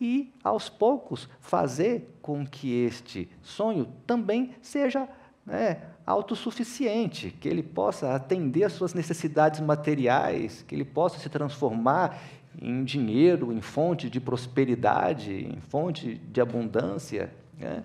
[0.00, 5.08] e, aos poucos, fazer com que este sonho também seja
[5.44, 12.20] né, autossuficiente, que ele possa atender às suas necessidades materiais, que ele possa se transformar
[12.60, 17.32] em dinheiro, em fonte de prosperidade, em fonte de abundância.
[17.58, 17.82] Né?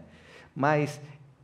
[0.54, 0.99] Mas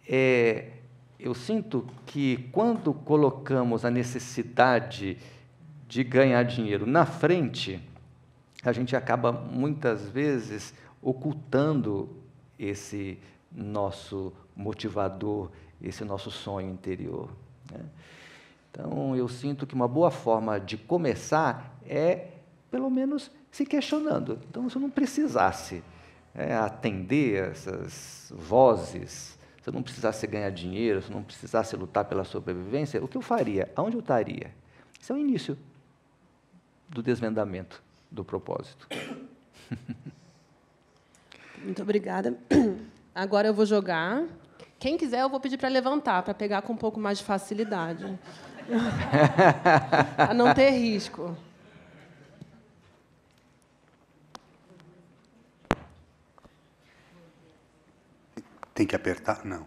[0.08, 0.72] é,
[1.20, 5.18] eu sinto que quando colocamos a necessidade
[5.88, 7.82] de ganhar dinheiro na frente,
[8.64, 12.10] a gente acaba muitas vezes ocultando
[12.60, 13.18] esse
[13.52, 15.50] nosso motivador,
[15.82, 17.30] esse nosso sonho interior.
[17.72, 17.80] Né?
[18.70, 22.28] Então, eu sinto que uma boa forma de começar é,
[22.70, 24.40] pelo menos, se questionando.
[24.50, 25.82] Então, se eu não precisasse
[26.36, 32.06] é, atender essas vozes, se eu não precisasse ganhar dinheiro, se eu não precisasse lutar
[32.06, 33.72] pela sobrevivência, o que eu faria?
[33.76, 34.54] Aonde eu estaria?
[35.00, 35.58] Isso é o início
[36.90, 38.88] do desvendamento do propósito.
[41.64, 42.38] Muito obrigada.
[43.14, 44.24] Agora eu vou jogar
[44.80, 48.20] Quem quiser, eu vou pedir para levantar, para pegar com um pouco mais de facilidade.
[50.16, 51.36] para não ter risco.
[58.74, 59.44] Tem que apertar?
[59.44, 59.66] Não.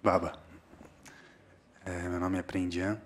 [0.00, 0.38] Baba.
[1.84, 3.00] É, meu nome é Prendian.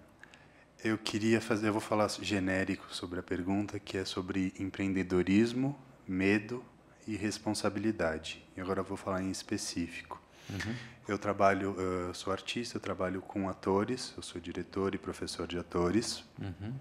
[0.82, 5.78] Eu queria fazer, eu vou falar genérico sobre a pergunta, que é sobre empreendedorismo,
[6.08, 6.64] medo
[7.06, 8.42] e responsabilidade.
[8.56, 10.20] E agora eu vou falar em específico.
[10.48, 10.74] Uhum.
[11.06, 15.58] Eu trabalho, eu sou artista, eu trabalho com atores, eu sou diretor e professor de
[15.58, 16.24] atores.
[16.40, 16.72] Uhum.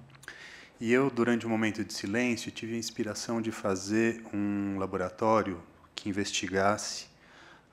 [0.80, 5.62] E eu, durante um momento de silêncio, tive a inspiração de fazer um laboratório
[5.93, 7.08] que investigasse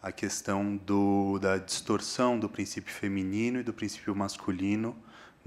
[0.03, 4.97] a questão do, da distorção do princípio feminino e do princípio masculino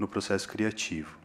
[0.00, 1.18] no processo criativo.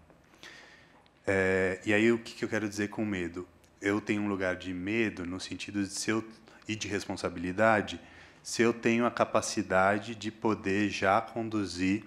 [1.26, 3.48] É, e aí, o que, que eu quero dizer com medo?
[3.82, 6.24] Eu tenho um lugar de medo no sentido de se eu,
[6.68, 8.00] e de responsabilidade
[8.44, 12.04] se eu tenho a capacidade de poder já conduzir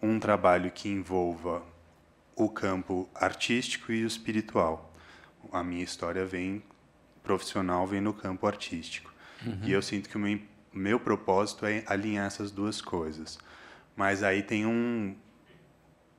[0.00, 1.62] um trabalho que envolva
[2.34, 4.94] o campo artístico e o espiritual.
[5.52, 6.62] A minha história vem
[7.22, 9.12] profissional, vem no campo artístico.
[9.44, 9.60] Uhum.
[9.64, 10.40] E eu sinto que o meu,
[10.72, 13.38] meu propósito é alinhar essas duas coisas.
[13.94, 15.14] Mas aí tem um,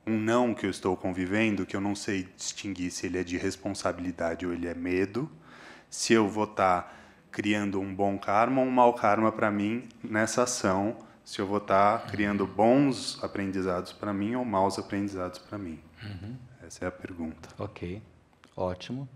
[0.06, 3.36] um não que eu estou convivendo que eu não sei distinguir se ele é de
[3.36, 5.30] responsabilidade ou ele é medo.
[5.88, 6.92] Se eu vou estar tá
[7.30, 11.58] criando um bom karma ou um mau karma para mim nessa ação, se eu vou
[11.58, 15.80] estar tá criando bons aprendizados para mim ou maus aprendizados para mim.
[16.02, 16.36] Uhum.
[16.66, 17.48] Essa é a pergunta.
[17.58, 18.02] Ok,
[18.56, 19.08] ótimo.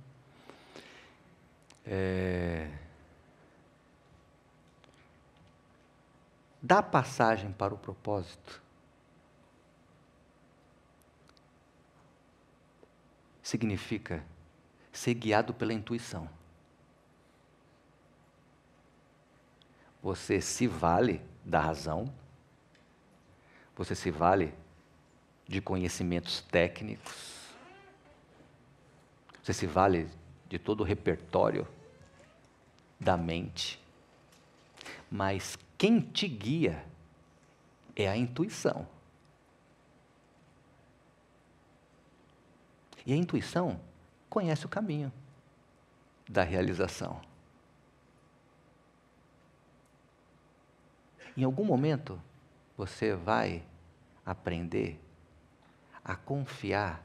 [1.85, 2.69] É...
[6.63, 8.66] Dá passagem para o propósito.
[13.47, 14.25] Significa
[14.93, 16.29] ser guiado pela intuição.
[20.03, 22.13] Você se vale da razão,
[23.77, 24.53] você se vale
[25.47, 27.55] de conhecimentos técnicos,
[29.41, 30.11] você se vale
[30.49, 31.69] de todo o repertório
[32.99, 33.81] da mente.
[35.09, 36.85] Mas quem te guia
[37.95, 38.89] é a intuição.
[43.07, 43.81] E a intuição
[44.29, 45.13] conhece o caminho
[46.29, 47.23] da realização.
[51.37, 52.21] Em algum momento,
[52.77, 53.63] você vai
[54.25, 55.01] aprender
[56.05, 57.05] a confiar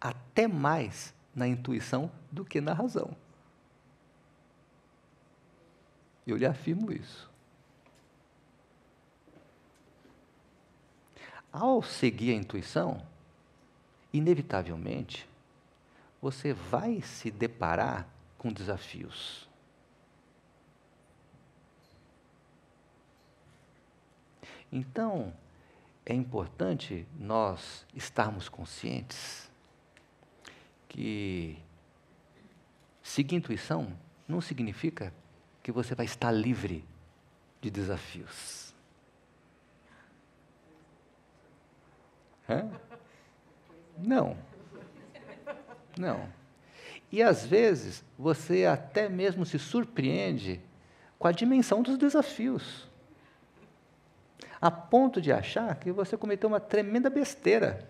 [0.00, 3.16] até mais na intuição do que na razão.
[6.26, 7.28] Eu lhe afirmo isso.
[11.50, 13.04] Ao seguir a intuição,
[14.12, 15.28] inevitavelmente,
[16.20, 19.48] você vai se deparar com desafios.
[24.70, 25.32] Então,
[26.04, 29.50] é importante nós estarmos conscientes
[30.88, 31.58] que
[33.02, 33.96] seguir intuição
[34.26, 35.12] não significa
[35.62, 36.84] que você vai estar livre
[37.60, 38.74] de desafios.
[42.48, 42.70] Hã?
[43.98, 44.36] Não.
[45.96, 46.28] Não.
[47.10, 50.60] E às vezes você até mesmo se surpreende
[51.18, 52.88] com a dimensão dos desafios
[54.60, 57.88] a ponto de achar que você cometeu uma tremenda besteira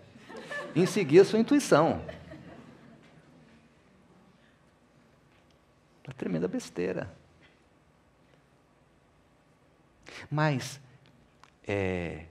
[0.75, 2.01] em seguir a sua intuição.
[6.05, 7.11] Uma tremenda besteira.
[10.29, 10.79] Mas
[11.67, 12.25] é,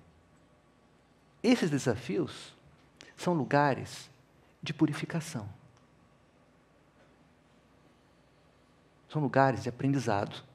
[1.42, 2.54] esses desafios
[3.18, 4.10] são lugares
[4.62, 5.46] de purificação.
[9.10, 10.48] São lugares de aprendizado.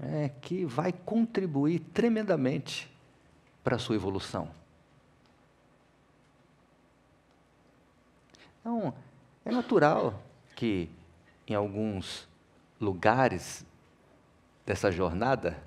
[0.00, 2.90] é, que vai contribuir tremendamente
[3.62, 4.50] para a sua evolução.
[8.60, 8.94] Então,
[9.44, 10.22] é natural
[10.56, 10.90] que
[11.46, 12.28] em alguns
[12.80, 13.64] lugares
[14.64, 15.62] dessa jornada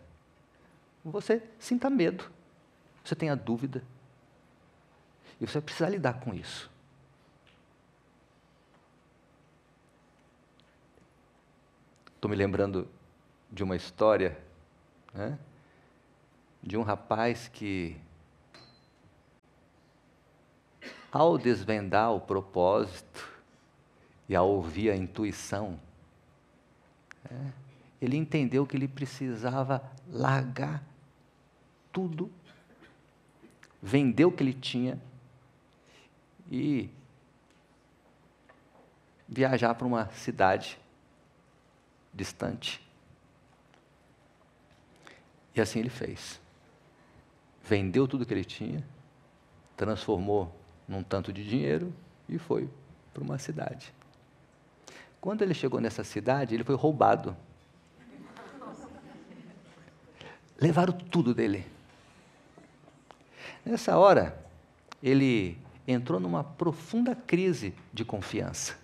[1.04, 2.30] você sinta medo,
[3.08, 3.84] você tenha dúvida.
[5.40, 6.70] E você vai precisar lidar com isso.
[12.16, 12.88] Estou me lembrando
[13.52, 14.38] de uma história
[15.14, 15.38] né,
[16.62, 17.96] de um rapaz que,
[21.12, 23.32] ao desvendar o propósito
[24.28, 25.80] e ao ouvir a intuição,
[27.30, 27.54] né,
[28.02, 30.84] ele entendeu que ele precisava largar
[31.94, 32.32] tudo,
[33.82, 35.00] vender o que ele tinha
[36.52, 36.90] e
[39.28, 40.80] viajar para uma cidade
[42.14, 42.82] distante.
[45.56, 46.40] E assim ele fez.
[47.64, 48.84] Vendeu tudo que ele tinha,
[49.76, 50.56] transformou
[50.88, 51.94] num tanto de dinheiro
[52.30, 52.70] e foi
[53.14, 53.94] para uma cidade.
[55.20, 57.36] Quando ele chegou nessa cidade, ele foi roubado.
[60.60, 61.66] Levaram tudo dele.
[63.68, 64.48] Nessa hora,
[65.04, 68.80] ele entrou numa profunda crise de confiança.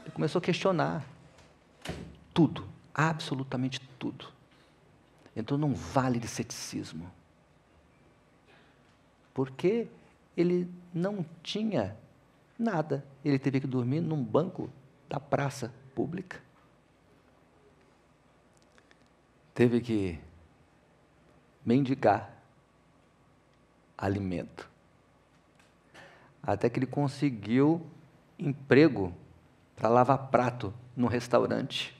[0.00, 1.04] Ele começou a questionar
[2.32, 4.26] tudo, absolutamente tudo.
[5.36, 7.12] Entrou num vale de ceticismo.
[9.34, 9.86] Porque
[10.34, 11.94] ele não tinha
[12.58, 13.04] nada.
[13.22, 14.70] Ele teve que dormir num banco
[15.10, 16.40] da praça pública.
[19.54, 20.18] Teve que
[21.64, 22.30] mendigar
[23.96, 24.68] alimento.
[26.42, 27.86] Até que ele conseguiu
[28.38, 29.14] emprego
[29.76, 31.96] para lavar prato no restaurante.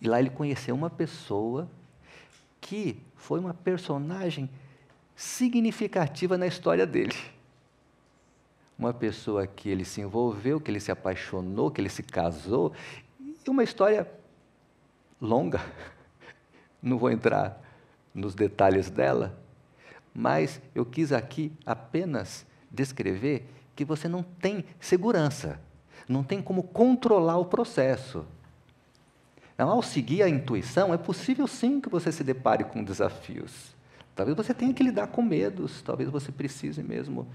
[0.00, 1.68] E lá ele conheceu uma pessoa
[2.60, 4.50] que foi uma personagem
[5.16, 7.16] significativa na história dele.
[8.78, 12.72] Uma pessoa que ele se envolveu, que ele se apaixonou, que ele se casou,
[13.18, 14.10] e uma história
[15.20, 15.60] longa.
[16.82, 17.63] Não vou entrar
[18.14, 19.36] nos detalhes dela,
[20.14, 25.60] mas eu quis aqui apenas descrever que você não tem segurança,
[26.08, 28.24] não tem como controlar o processo.
[29.54, 33.74] Então, ao seguir a intuição, é possível sim que você se depare com desafios.
[34.14, 37.26] Talvez você tenha que lidar com medos, talvez você precise mesmo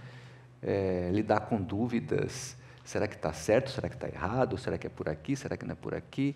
[0.61, 2.55] é, lidar com dúvidas.
[2.83, 3.69] Será que está certo?
[3.69, 4.57] Será que está errado?
[4.57, 5.35] Será que é por aqui?
[5.35, 6.35] Será que não é por aqui?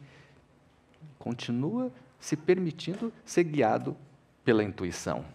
[1.17, 3.95] Continua se permitindo ser guiado
[4.43, 5.25] pela intuição.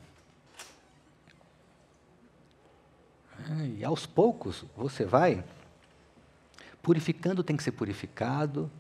[3.77, 5.45] E aos poucos você vai
[6.83, 8.71] purificando, tem que ser purificado,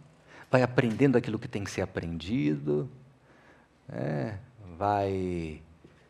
[0.50, 2.88] vai aprendendo aquilo que tem que ser aprendido,
[3.88, 4.38] é,
[4.76, 5.62] vai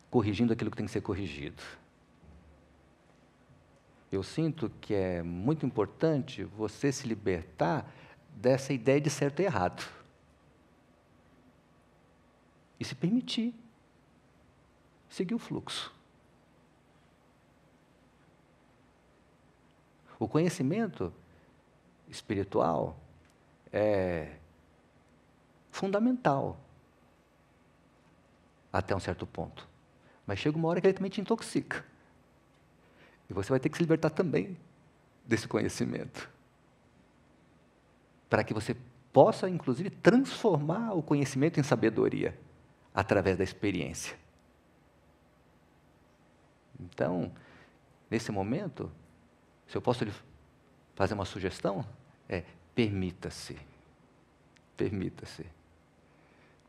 [0.09, 1.61] corrigindo aquilo que tem que ser corrigido.
[4.11, 7.89] Eu sinto que é muito importante você se libertar
[8.35, 9.87] dessa ideia de certo e errado.
[12.79, 13.53] E se permitir
[15.09, 15.93] seguir o fluxo.
[20.19, 21.13] O conhecimento
[22.07, 22.97] espiritual
[23.71, 24.35] é
[25.71, 26.59] fundamental
[28.71, 29.67] até um certo ponto.
[30.27, 31.83] Mas chega uma hora que ele também te intoxica.
[33.29, 34.57] E você vai ter que se libertar também
[35.25, 36.29] desse conhecimento.
[38.29, 38.75] Para que você
[39.11, 42.37] possa, inclusive, transformar o conhecimento em sabedoria
[42.93, 44.17] através da experiência.
[46.79, 47.31] Então,
[48.09, 48.91] nesse momento,
[49.67, 50.13] se eu posso lhe
[50.95, 51.85] fazer uma sugestão,
[52.27, 53.57] é permita-se.
[54.77, 55.45] Permita-se.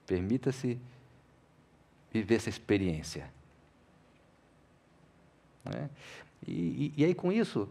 [0.06, 0.78] Permita-se
[2.12, 3.30] viver essa experiência.
[5.64, 5.88] Né?
[6.46, 7.68] E, e, e, aí, com isso,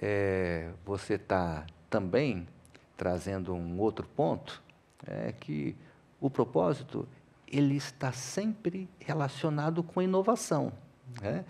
[0.00, 2.48] é, você está também
[2.96, 4.62] trazendo um outro ponto,
[5.06, 5.76] é que
[6.20, 7.06] o propósito
[7.46, 10.72] ele está sempre relacionado com inovação.
[11.20, 11.44] Né?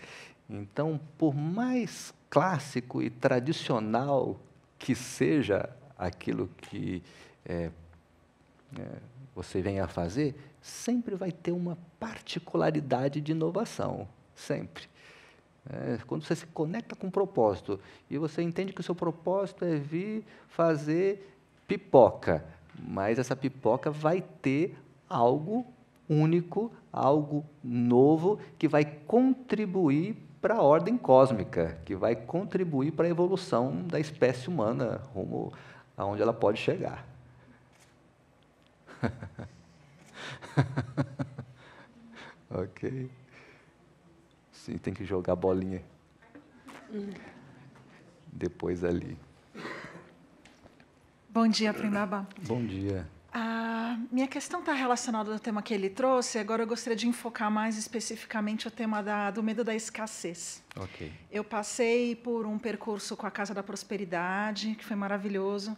[0.49, 4.39] Então, por mais clássico e tradicional
[4.79, 7.03] que seja aquilo que
[7.47, 7.71] é,
[8.79, 8.87] é,
[9.35, 14.85] você venha a fazer, sempre vai ter uma particularidade de inovação, sempre.
[15.71, 17.81] É, quando você se conecta com o propósito
[18.11, 21.35] e você entende que o seu propósito é vir fazer
[21.67, 22.45] pipoca,
[22.79, 24.77] mas essa pipoca vai ter
[25.09, 25.67] algo
[26.09, 33.11] único, algo novo que vai contribuir para a ordem cósmica, que vai contribuir para a
[33.11, 35.53] evolução da espécie humana rumo
[35.97, 37.05] aonde ela pode chegar.
[42.51, 43.11] ok.
[44.53, 45.83] Sim, tem que jogar bolinha.
[48.33, 49.19] Depois ali.
[51.29, 52.29] Bom dia, Primaba.
[52.47, 53.09] Bom dia.
[53.37, 56.39] A minha questão está relacionada ao tema que ele trouxe.
[56.39, 60.63] Agora eu gostaria de enfocar mais especificamente o tema da, do medo da escassez.
[60.77, 61.13] Ok.
[61.33, 65.77] Eu passei por um percurso com a Casa da Prosperidade, que foi maravilhoso.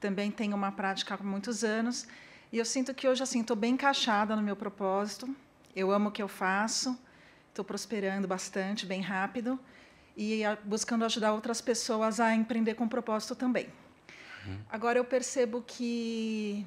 [0.00, 2.08] Também tenho uma prática há muitos anos.
[2.52, 5.32] E eu sinto que hoje assim estou bem encaixada no meu propósito.
[5.76, 6.98] Eu amo o que eu faço.
[7.50, 9.60] Estou prosperando bastante, bem rápido.
[10.16, 13.68] E buscando ajudar outras pessoas a empreender com propósito também.
[14.44, 14.58] Uhum.
[14.70, 16.66] Agora eu percebo que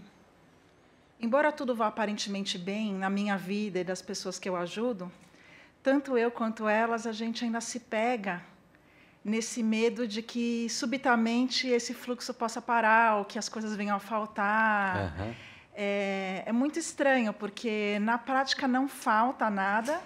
[1.20, 5.12] Embora tudo vá aparentemente bem na minha vida e das pessoas que eu ajudo,
[5.84, 8.42] tanto eu quanto elas, a gente ainda se pega
[9.24, 14.00] nesse medo de que subitamente esse fluxo possa parar ou que as coisas venham a
[14.00, 14.96] faltar.
[14.98, 15.36] Aham.
[15.82, 20.02] É, é muito estranho, porque na prática não falta nada,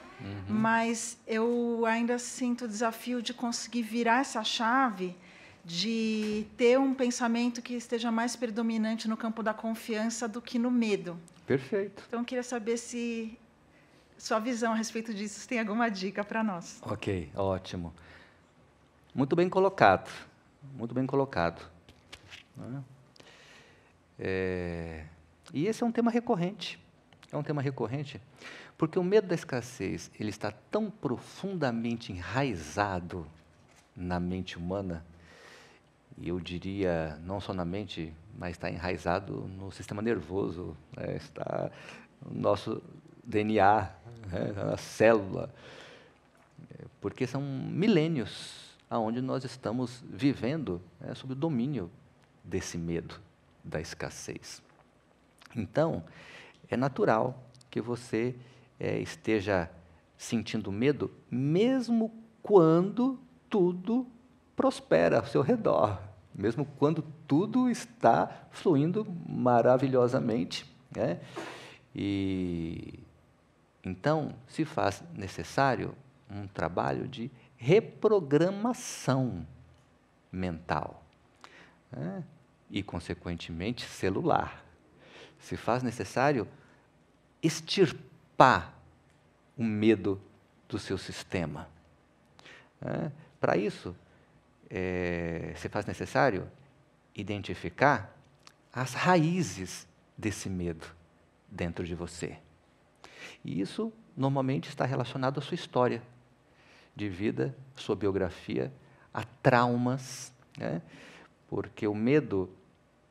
[0.47, 5.15] mas eu ainda sinto o desafio de conseguir virar essa chave,
[5.63, 10.69] de ter um pensamento que esteja mais predominante no campo da confiança do que no
[10.69, 11.17] medo.
[11.47, 12.03] Perfeito.
[12.07, 13.37] Então, eu queria saber se
[14.17, 16.81] sua visão a respeito disso se tem alguma dica para nós.
[16.81, 17.93] Ok, ótimo.
[19.13, 20.09] Muito bem colocado.
[20.75, 21.61] Muito bem colocado.
[22.55, 22.83] Né?
[24.19, 25.05] É,
[25.53, 26.79] e esse é um tema recorrente.
[27.31, 28.21] É um tema recorrente,
[28.77, 33.25] porque o medo da escassez ele está tão profundamente enraizado
[33.95, 35.03] na mente humana,
[36.17, 41.15] e eu diria não só na mente, mas está enraizado no sistema nervoso, né?
[41.15, 41.71] está
[42.25, 42.81] no nosso
[43.23, 43.91] DNA,
[44.31, 44.53] né?
[44.55, 45.53] na célula,
[46.71, 51.89] É, porque são milênios aonde nós estamos vivendo né, sob o domínio
[52.43, 53.19] desse medo
[53.63, 54.61] da escassez.
[55.55, 56.03] Então,
[56.69, 58.35] é natural que você
[58.79, 59.69] eh, esteja
[60.17, 64.07] sentindo medo, mesmo quando tudo
[64.55, 65.99] prospera ao seu redor,
[66.33, 70.65] mesmo quando tudo está fluindo maravilhosamente.
[70.95, 71.19] Né?
[71.95, 72.99] E
[73.83, 75.95] então se faz necessário
[76.29, 79.45] um trabalho de reprogramação
[80.31, 81.03] mental
[81.91, 82.23] né?
[82.69, 84.63] e, consequentemente, celular.
[85.39, 86.47] Se faz necessário
[87.41, 88.73] extirpar
[89.57, 90.19] o medo
[90.67, 91.67] do seu sistema.
[92.81, 93.11] né?
[93.39, 93.95] Para isso,
[94.75, 96.49] eh, se faz necessário
[97.15, 98.17] identificar
[98.73, 100.87] as raízes desse medo
[101.47, 102.39] dentro de você.
[103.45, 106.01] E isso normalmente está relacionado à sua história
[106.95, 108.73] de vida, sua biografia,
[109.13, 110.81] a traumas, né?
[111.47, 112.49] porque o medo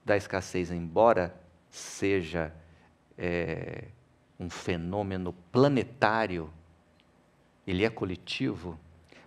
[0.04, 1.32] da escassez, embora
[1.70, 2.52] seja
[3.16, 3.84] eh,
[4.38, 6.52] um fenômeno planetário,
[7.64, 8.76] ele é coletivo,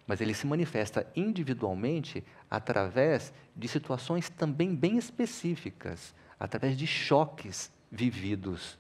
[0.08, 8.78] mas ele se manifesta individualmente através de situações também bem específicas, através de choques vividos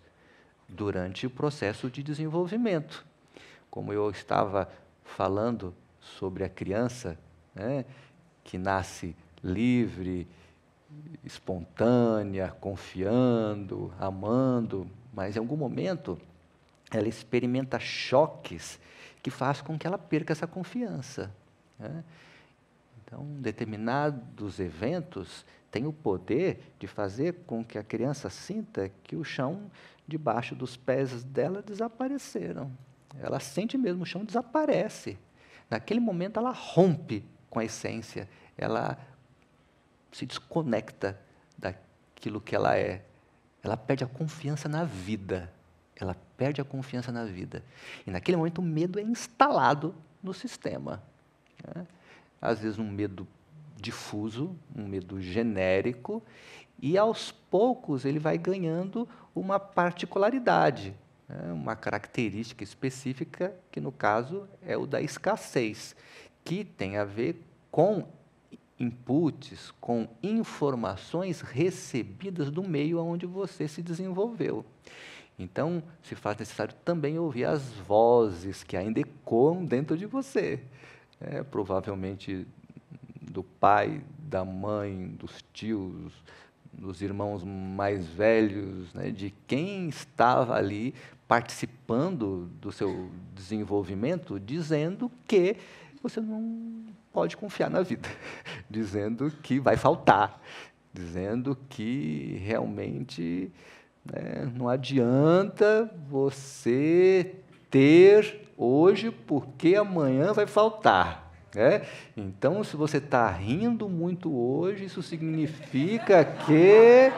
[0.67, 3.05] durante o processo de desenvolvimento.
[3.69, 4.71] Como eu estava
[5.03, 7.17] falando sobre a criança
[7.53, 7.85] né,
[8.43, 10.27] que nasce livre,
[11.23, 16.19] espontânea, confiando, amando, mas em algum momento
[16.91, 18.79] ela experimenta choques
[19.25, 21.33] que faz com que ela perca essa confiança.
[21.79, 22.03] né?
[23.03, 29.23] Então, determinados eventos têm o poder de fazer com que a criança sinta que o
[29.23, 29.71] chão
[30.07, 32.71] debaixo dos pés dela desapareceram.
[33.19, 35.17] Ela sente mesmo, o chão desaparece.
[35.71, 38.95] Naquele momento, ela rompe com a essência, ela
[40.11, 41.19] se desconecta
[41.57, 43.03] daquilo que ela é.
[43.63, 45.51] Ela perde a confiança na vida.
[45.99, 47.63] Ela perde a confiança na vida.
[48.05, 51.01] E naquele momento o medo é instalado no sistema.
[51.73, 51.85] né?
[52.41, 53.27] Às vezes um medo
[53.79, 56.21] difuso, um medo genérico,
[56.81, 60.93] e aos poucos ele vai ganhando uma particularidade,
[61.27, 61.53] né?
[61.53, 65.95] uma característica específica, que no caso é o da escassez,
[66.43, 67.41] que tem a ver
[67.71, 68.07] com
[68.79, 74.65] inputs, com informações recebidas do meio onde você se desenvolveu.
[75.37, 80.61] Então, se faz necessário também ouvir as vozes que ainda ecoam dentro de você.
[81.19, 82.47] É, provavelmente
[83.21, 86.13] do pai, da mãe, dos tios,
[86.71, 90.93] dos irmãos mais velhos, né, de quem estava ali
[91.27, 95.57] participando do seu desenvolvimento, dizendo que
[96.01, 98.07] você não pode confiar na vida,
[98.69, 100.39] dizendo que vai faltar,
[100.93, 103.51] dizendo que realmente
[104.11, 107.35] né, não adianta você
[107.69, 111.31] ter hoje, porque amanhã vai faltar.
[111.53, 111.81] né?
[112.15, 117.11] Então, se você está rindo muito hoje, isso significa que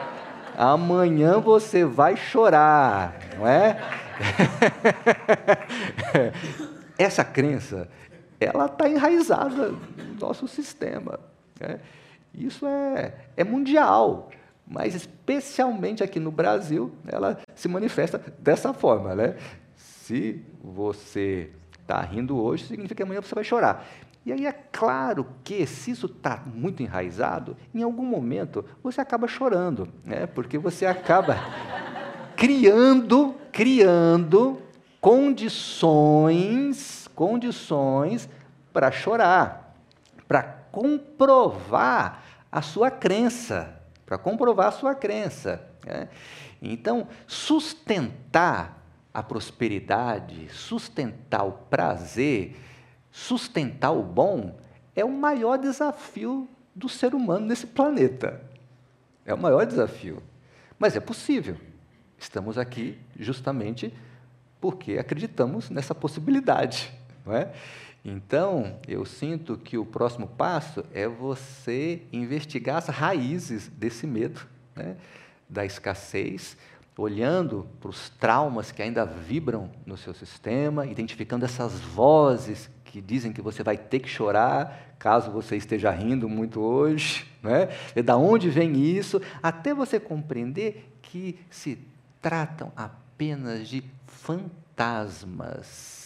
[0.56, 3.78] amanhã você vai chorar, não é?
[6.98, 7.88] Essa crença,
[8.40, 11.20] ela está enraizada no nosso sistema.
[11.60, 11.78] né?
[12.34, 14.30] Isso é, é mundial,
[14.68, 19.14] mas especialmente aqui no Brasil, ela se manifesta dessa forma.
[19.14, 19.36] Né?
[19.74, 21.50] Se você
[21.80, 23.88] está rindo hoje, significa que amanhã você vai chorar.
[24.26, 29.26] E aí é claro que, se isso está muito enraizado, em algum momento você acaba
[29.26, 30.26] chorando, né?
[30.26, 31.38] porque você acaba
[32.36, 34.60] criando, criando
[35.00, 38.28] condições, condições
[38.70, 39.74] para chorar,
[40.26, 43.77] para comprovar a sua crença,
[44.08, 45.62] para comprovar a sua crença.
[45.84, 46.08] Né?
[46.62, 48.82] Então, sustentar
[49.12, 52.56] a prosperidade, sustentar o prazer,
[53.12, 54.58] sustentar o bom,
[54.96, 58.40] é o maior desafio do ser humano nesse planeta.
[59.26, 60.22] É o maior desafio.
[60.78, 61.58] Mas é possível.
[62.16, 63.92] Estamos aqui justamente
[64.58, 66.90] porque acreditamos nessa possibilidade.
[67.26, 67.52] Não é?
[68.04, 74.40] Então, eu sinto que o próximo passo é você investigar as raízes desse medo,
[74.74, 74.96] né?
[75.48, 76.56] da escassez,
[76.96, 83.32] olhando para os traumas que ainda vibram no seu sistema, identificando essas vozes que dizem
[83.32, 87.68] que você vai ter que chorar caso você esteja rindo muito hoje, né?
[87.94, 91.78] E da onde vem isso, até você compreender que se
[92.20, 95.97] tratam apenas de fantasmas,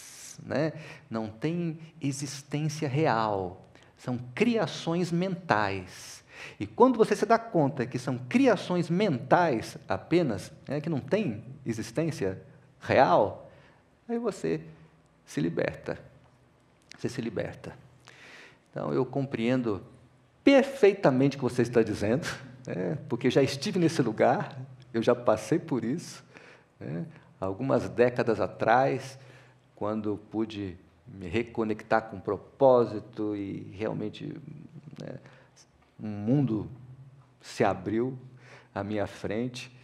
[0.44, 0.72] né?
[1.08, 3.66] Não tem existência real,
[3.96, 6.24] são criações mentais.
[6.58, 11.44] E quando você se dá conta que são criações mentais apenas, né, que não tem
[11.64, 12.42] existência
[12.80, 13.50] real,
[14.08, 14.60] aí você
[15.24, 15.98] se liberta.
[16.98, 17.76] Você se liberta.
[18.70, 19.82] Então eu compreendo
[20.42, 22.26] perfeitamente o que você está dizendo,
[22.66, 24.58] né, porque já estive nesse lugar,
[24.92, 26.24] eu já passei por isso,
[26.80, 27.06] né,
[27.40, 29.18] algumas décadas atrás,
[29.82, 30.78] quando pude
[31.08, 34.32] me reconectar com o propósito e realmente
[35.02, 35.16] né,
[36.00, 36.70] um mundo
[37.40, 38.16] se abriu
[38.72, 39.76] à minha frente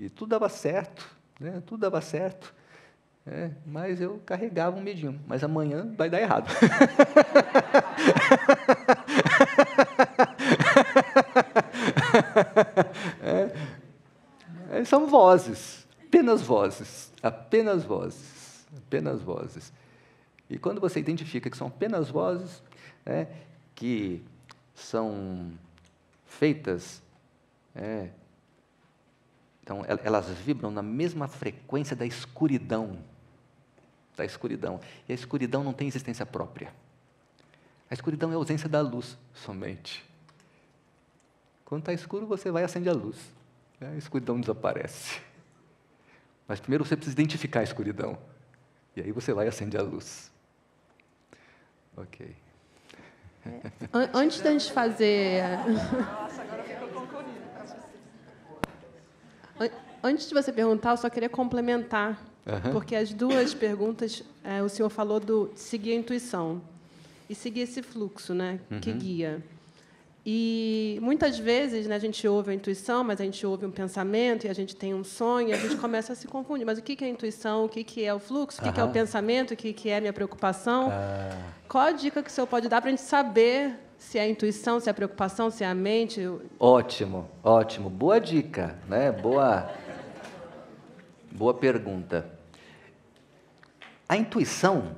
[0.00, 1.06] e tudo dava certo,
[1.38, 2.54] né, tudo dava certo.
[3.26, 5.20] É, mas eu carregava um medinho.
[5.26, 6.48] Mas amanhã vai dar errado.
[13.20, 18.41] é, é, são vozes, apenas vozes, apenas vozes,
[18.76, 19.72] apenas vozes.
[20.48, 22.62] E quando você identifica que são apenas vozes,
[23.04, 23.26] é,
[23.74, 24.22] que
[24.74, 25.52] são
[26.26, 27.02] feitas
[27.74, 28.10] é,
[29.62, 32.98] então, elas vibram na mesma frequência da escuridão
[34.16, 34.80] da escuridão.
[35.08, 36.72] E a escuridão não tem existência própria.
[37.90, 40.04] A escuridão é a ausência da luz somente.
[41.64, 43.16] Quando está escuro, você vai acender a luz.
[43.80, 45.20] A escuridão desaparece.
[46.46, 48.18] Mas primeiro você precisa identificar a escuridão.
[48.96, 50.30] E aí você vai acender a luz.
[51.96, 52.34] Ok.
[53.44, 53.72] É,
[54.14, 55.42] antes da gente fazer.
[55.68, 57.42] Nossa, agora ficou concorrido.
[60.02, 62.72] Antes de você perguntar, eu só queria complementar Uhum.
[62.72, 66.60] Porque as duas perguntas, é, o senhor falou do seguir a intuição
[67.28, 68.80] e seguir esse fluxo, né, uhum.
[68.80, 69.42] que guia.
[70.24, 74.46] E muitas vezes né, a gente ouve a intuição, mas a gente ouve um pensamento
[74.46, 76.64] e a gente tem um sonho, e a gente começa a se confundir.
[76.64, 77.64] Mas o que é a intuição?
[77.64, 78.60] O que é o fluxo?
[78.60, 79.54] O que é o pensamento?
[79.54, 80.90] O que é a minha preocupação?
[80.92, 81.36] Ah.
[81.68, 84.28] Qual a dica que o senhor pode dar para a gente saber se é a
[84.28, 86.20] intuição, se é a preocupação, se é a mente?
[86.58, 87.90] Ótimo, ótimo.
[87.90, 89.10] Boa dica, né?
[89.10, 89.68] Boa
[91.34, 92.30] Boa pergunta.
[94.06, 94.94] A intuição,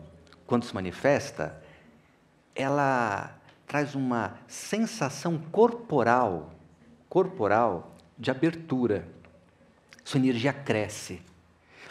[0.49, 1.63] quando se manifesta,
[2.57, 3.33] ela
[3.75, 6.55] traz uma sensação corporal,
[7.09, 9.09] corporal de abertura.
[10.05, 11.21] Sua energia cresce.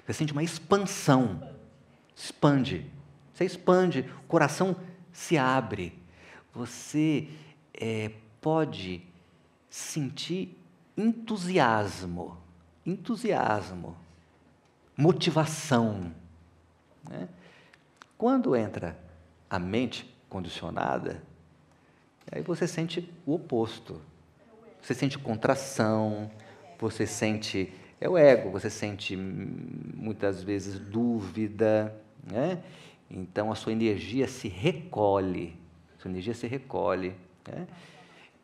[0.06, 1.46] Você sente uma expansão.
[2.16, 2.90] Expande.
[3.34, 4.78] Você expande, o coração
[5.12, 6.02] se abre.
[6.54, 7.28] Você
[7.74, 9.04] é, pode
[9.70, 10.58] sentir
[10.96, 12.38] entusiasmo.
[12.86, 13.98] Entusiasmo
[14.96, 16.14] motivação.
[17.10, 17.28] Né?
[18.18, 18.98] Quando entra
[19.50, 21.22] a mente condicionada,
[22.34, 24.02] aí você sente o oposto.
[24.82, 26.30] Você sente contração,
[26.80, 27.72] você sente.
[28.02, 31.96] É o ego, você sente muitas vezes dúvida,
[32.30, 32.62] né?
[33.10, 35.56] Então a sua energia se recolhe,
[36.00, 37.14] sua energia se recolhe.
[37.48, 37.68] Né?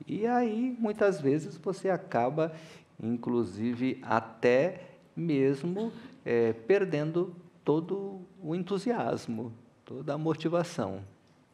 [0.07, 2.53] E aí, muitas vezes, você acaba,
[3.01, 4.83] inclusive, até
[5.15, 5.91] mesmo
[6.23, 7.35] é, perdendo
[7.65, 9.51] todo o entusiasmo,
[9.83, 11.01] toda a motivação.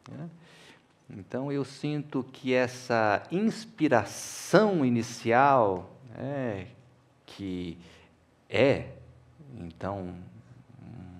[0.08, 0.30] Né?
[1.08, 6.68] Então eu sinto que essa inspiração inicial, né,
[7.24, 7.78] que
[8.48, 8.90] é
[9.58, 10.14] então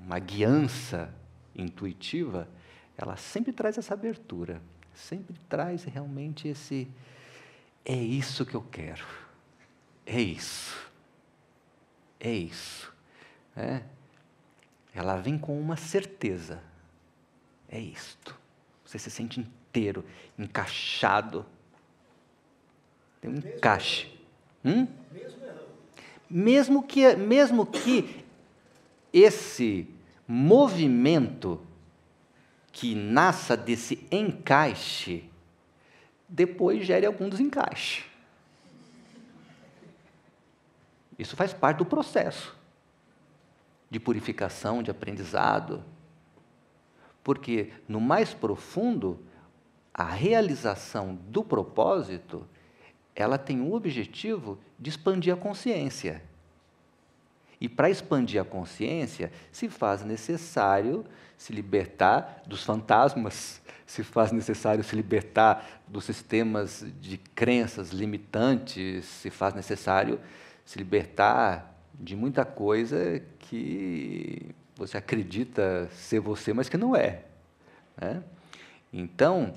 [0.04, 1.12] uma guiança
[1.54, 2.48] intuitiva,
[2.96, 4.60] ela sempre traz essa abertura,
[4.92, 6.88] sempre traz realmente esse
[7.84, 9.06] é isso que eu quero,
[10.04, 10.90] é isso,
[12.18, 12.92] é isso.
[13.56, 13.82] É.
[14.94, 16.62] Ela vem com uma certeza.
[17.68, 18.38] É isto.
[18.84, 19.46] Você se sente
[19.76, 20.04] inteiro,
[20.38, 21.44] encaixado.
[23.20, 24.08] Tem um encaixe.
[24.64, 24.86] Hum?
[26.28, 28.24] Mesmo que, mesmo que
[29.12, 29.88] esse
[30.26, 31.60] movimento
[32.72, 35.24] que nasça desse encaixe
[36.28, 38.04] depois gere algum desencaixe.
[41.18, 42.56] Isso faz parte do processo
[43.88, 45.82] de purificação, de aprendizado.
[47.22, 49.18] Porque no mais profundo,
[49.96, 52.46] a realização do propósito,
[53.14, 56.22] ela tem o objetivo de expandir a consciência.
[57.58, 61.06] E para expandir a consciência, se faz necessário
[61.38, 69.30] se libertar dos fantasmas, se faz necessário se libertar dos sistemas de crenças limitantes, se
[69.30, 70.20] faz necessário
[70.62, 77.22] se libertar de muita coisa que você acredita ser você, mas que não é.
[77.98, 78.22] Né?
[78.92, 79.54] Então,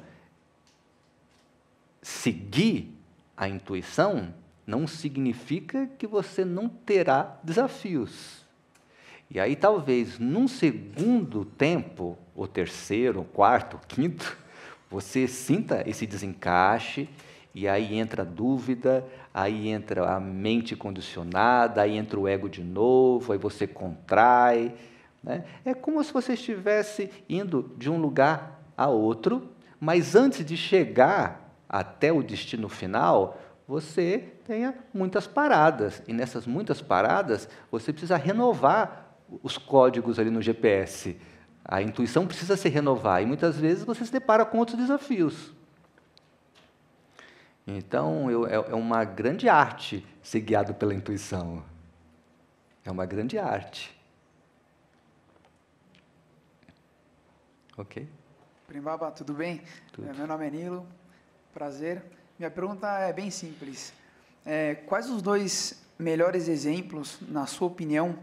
[2.09, 2.91] seguir
[3.37, 4.33] a intuição
[4.65, 8.43] não significa que você não terá desafios.
[9.29, 14.35] E aí, talvez, num segundo tempo, ou terceiro, ou quarto, ou quinto,
[14.89, 17.07] você sinta esse desencaixe,
[17.53, 22.63] e aí entra a dúvida, aí entra a mente condicionada, aí entra o ego de
[22.63, 24.73] novo, aí você contrai.
[25.23, 25.43] Né?
[25.63, 29.47] É como se você estivesse indo de um lugar a outro,
[29.79, 36.01] mas antes de chegar até o destino final, você tenha muitas paradas.
[36.07, 41.15] E nessas muitas paradas, você precisa renovar os códigos ali no GPS.
[41.63, 45.53] A intuição precisa se renovar e muitas vezes você se depara com outros desafios.
[47.67, 51.63] Então, eu, é, é uma grande arte ser guiado pela intuição.
[52.83, 53.95] É uma grande arte.
[57.77, 58.09] Ok?
[58.65, 59.61] Primbaba, tudo bem?
[59.91, 60.11] Tudo.
[60.15, 60.87] Meu nome é Nilo,
[61.53, 62.03] prazer.
[62.37, 63.93] Minha pergunta é bem simples.
[64.45, 68.17] É, quais os dois melhores exemplos, na sua opinião,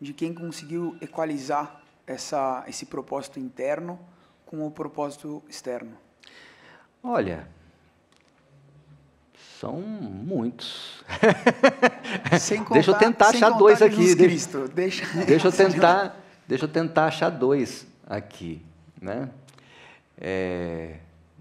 [0.00, 3.98] de quem conseguiu equalizar essa, esse propósito interno
[4.44, 5.96] com o propósito externo?
[7.02, 7.48] Olha,
[9.60, 11.02] são muitos.
[12.58, 14.14] Contar, deixa eu tentar achar dois aqui.
[14.14, 16.16] Deixa, deixa, deixa, eu tentar,
[16.46, 18.62] deixa eu tentar achar dois aqui,
[19.00, 19.30] né?
[20.18, 20.96] É,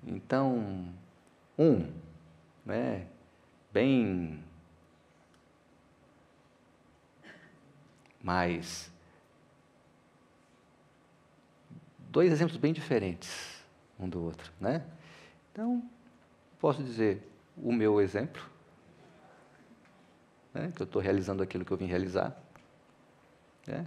[0.07, 0.85] então,
[1.57, 1.91] um,
[2.65, 3.07] né?
[3.71, 4.43] Bem
[8.25, 8.91] Mas
[12.09, 13.63] dois exemplos bem diferentes
[13.99, 14.83] um do outro, né?
[15.51, 15.87] Então,
[16.59, 17.21] posso dizer
[17.55, 18.43] o meu exemplo,
[20.51, 22.35] né, que eu estou realizando aquilo que eu vim realizar,
[23.67, 23.85] né?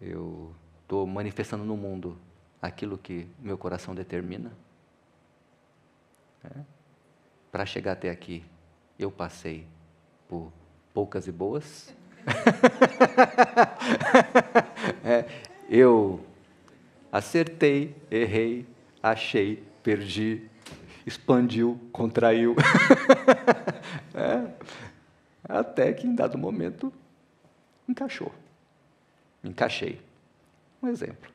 [0.00, 2.18] Eu estou manifestando no mundo
[2.62, 4.50] aquilo que meu coração determina.
[6.44, 6.64] Né?
[7.50, 8.44] Para chegar até aqui,
[8.98, 9.66] eu passei
[10.28, 10.52] por
[10.94, 11.94] poucas e boas,
[15.04, 15.26] é,
[15.68, 16.24] eu
[17.10, 18.66] acertei, errei,
[19.02, 20.48] achei, perdi,
[21.04, 22.54] expandiu, contraiu.
[24.14, 24.46] é,
[25.44, 26.92] até que em dado momento
[27.88, 28.32] encaixou.
[29.42, 30.00] Encaixei.
[30.82, 31.30] Um exemplo.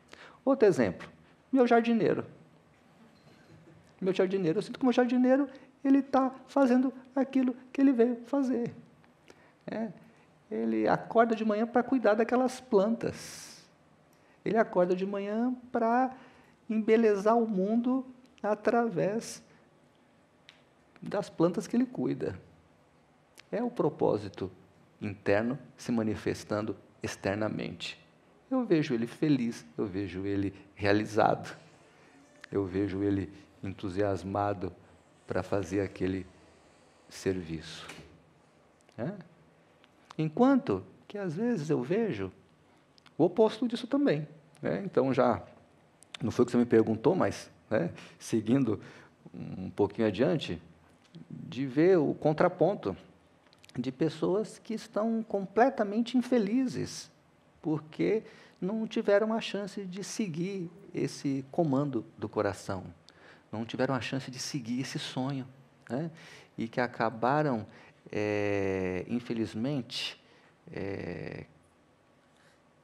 [0.46, 1.08] Outro exemplo,
[1.52, 2.24] meu jardineiro.
[4.00, 5.50] Meu jardineiro, eu sinto que o meu jardineiro
[5.84, 8.74] ele está fazendo aquilo que ele veio fazer.
[9.66, 9.90] É,
[10.50, 13.66] ele acorda de manhã para cuidar daquelas plantas.
[14.46, 16.16] Ele acorda de manhã para
[16.70, 18.06] embelezar o mundo
[18.42, 19.44] através
[21.02, 22.40] das plantas que ele cuida.
[23.52, 24.52] É o propósito
[25.02, 28.00] interno se manifestando externamente.
[28.50, 31.56] Eu vejo ele feliz, eu vejo ele realizado,
[32.52, 33.32] eu vejo ele
[33.64, 34.74] entusiasmado
[35.26, 36.26] para fazer aquele
[37.10, 37.88] serviço.
[38.98, 39.12] É?
[40.18, 42.32] Enquanto que às vezes eu vejo
[43.18, 44.28] o oposto disso também.
[44.62, 44.82] Né?
[44.86, 45.44] Então já
[46.22, 48.80] não foi o que você me perguntou, mas né, seguindo
[49.34, 50.62] um pouquinho adiante,
[51.30, 52.96] de ver o contraponto
[53.78, 57.12] de pessoas que estão completamente infelizes
[57.62, 58.24] porque
[58.62, 62.84] não tiveram a chance de seguir esse comando do coração,
[63.58, 65.48] não tiveram a chance de seguir esse sonho,
[65.90, 66.12] né?
[66.58, 67.66] e que acabaram
[68.12, 70.22] é, infelizmente,
[70.72, 71.46] é,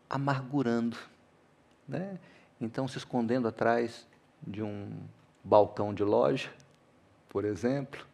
[0.09, 0.97] amargurando,
[1.87, 2.19] né?
[2.59, 4.07] Então, se escondendo atrás
[4.45, 4.91] de um
[5.43, 6.51] balcão de loja,
[7.29, 8.05] por exemplo,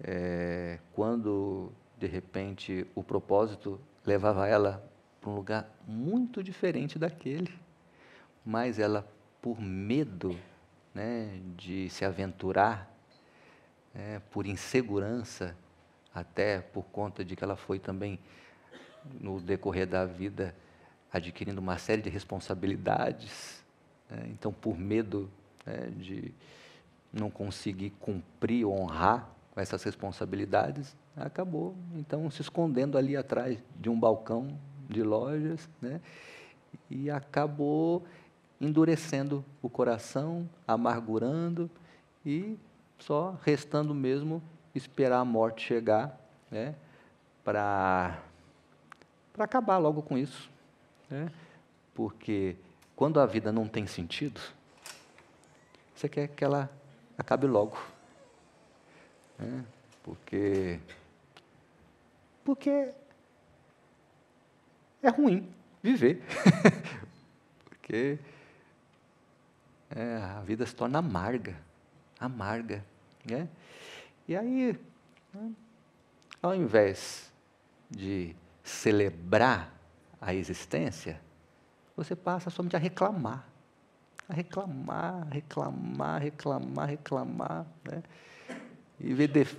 [0.00, 4.84] é, quando de repente o propósito levava ela
[5.20, 7.52] para um lugar muito diferente daquele,
[8.44, 9.06] mas ela,
[9.40, 10.36] por medo
[10.94, 12.90] né, de se aventurar,
[13.94, 15.56] né, por insegurança,
[16.14, 18.18] até por conta de que ela foi também,
[19.20, 20.54] no decorrer da vida,
[21.12, 23.64] adquirindo uma série de responsabilidades.
[24.08, 24.28] Né?
[24.30, 25.30] Então, por medo
[25.66, 26.32] né, de,
[27.12, 33.98] não conseguir cumprir, honrar com essas responsabilidades, acabou então se escondendo ali atrás de um
[33.98, 34.58] balcão
[34.88, 36.00] de lojas, né?
[36.90, 38.04] E acabou
[38.62, 41.68] endurecendo o coração, amargurando
[42.24, 42.56] e
[42.96, 44.40] só restando mesmo
[44.72, 46.16] esperar a morte chegar,
[46.48, 46.76] né?
[47.42, 48.22] Para
[49.32, 50.48] para acabar logo com isso,
[51.10, 51.28] né?
[51.92, 52.54] Porque
[52.94, 54.40] quando a vida não tem sentido,
[55.94, 56.70] você quer que ela
[57.18, 57.76] acabe logo.
[59.38, 59.64] Né?
[60.04, 60.78] Porque,
[62.44, 62.92] porque
[65.02, 65.52] é ruim
[65.82, 66.22] viver.
[67.64, 68.18] porque
[69.94, 71.56] é, a vida se torna amarga,
[72.18, 72.84] amarga.
[73.24, 73.48] Né?
[74.26, 74.78] E aí,
[75.32, 75.52] né,
[76.42, 77.30] ao invés
[77.90, 79.72] de celebrar
[80.20, 81.20] a existência,
[81.96, 83.46] você passa somente a reclamar.
[84.28, 87.66] A reclamar, reclamar, reclamar, reclamar.
[87.84, 88.02] Né?
[88.98, 89.54] E ver, def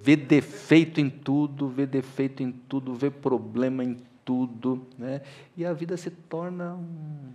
[0.00, 4.86] ver defeito em tudo, ver defeito em tudo, ver problema em tudo.
[4.98, 5.22] Né?
[5.56, 7.32] E a vida se torna um,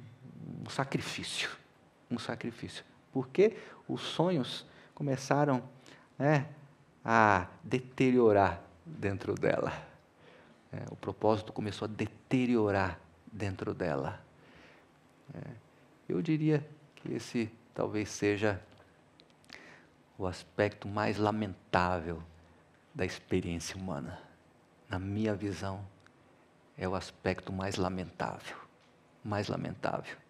[0.65, 1.62] um sacrifício.
[2.13, 2.85] Um sacrifício.
[3.11, 3.57] Porque
[3.87, 5.63] os sonhos começaram
[6.17, 6.47] né,
[7.03, 9.73] a deteriorar dentro dela.
[10.71, 12.99] É, o propósito começou a deteriorar
[13.31, 14.23] dentro dela.
[15.33, 15.39] É,
[16.07, 16.63] eu diria
[16.95, 18.61] que esse talvez seja
[20.17, 22.21] o aspecto mais lamentável
[22.93, 24.19] da experiência humana.
[24.87, 25.83] Na minha visão,
[26.77, 28.55] é o aspecto mais lamentável.
[29.23, 30.22] Mais lamentável.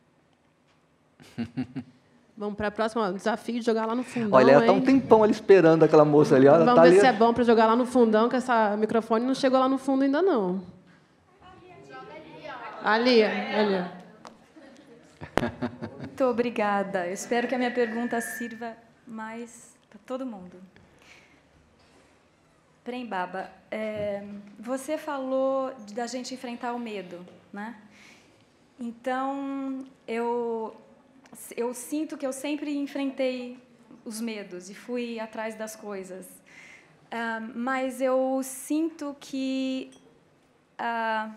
[2.35, 3.13] Vamos para a próxima.
[3.13, 4.31] Desafio de jogar lá no fundão.
[4.33, 6.47] Olha, ela está um tempão ali esperando aquela moça ali.
[6.47, 6.99] Ela Vamos tá ver ali...
[6.99, 9.77] se é bom para jogar lá no fundão, que essa microfone não chegou lá no
[9.77, 10.61] fundo ainda não.
[12.83, 13.85] Ali, ali.
[15.99, 17.07] Muito obrigada.
[17.07, 18.73] Eu espero que a minha pergunta sirva
[19.07, 20.57] mais para todo mundo.
[22.83, 24.21] Prembaba, é,
[24.59, 27.75] você falou da gente enfrentar o medo, né?
[28.77, 30.75] Então, eu,
[31.55, 33.57] eu sinto que eu sempre enfrentei
[34.05, 36.25] os medos e fui atrás das coisas.
[36.25, 39.91] Uh, mas eu sinto que
[40.79, 41.31] uh,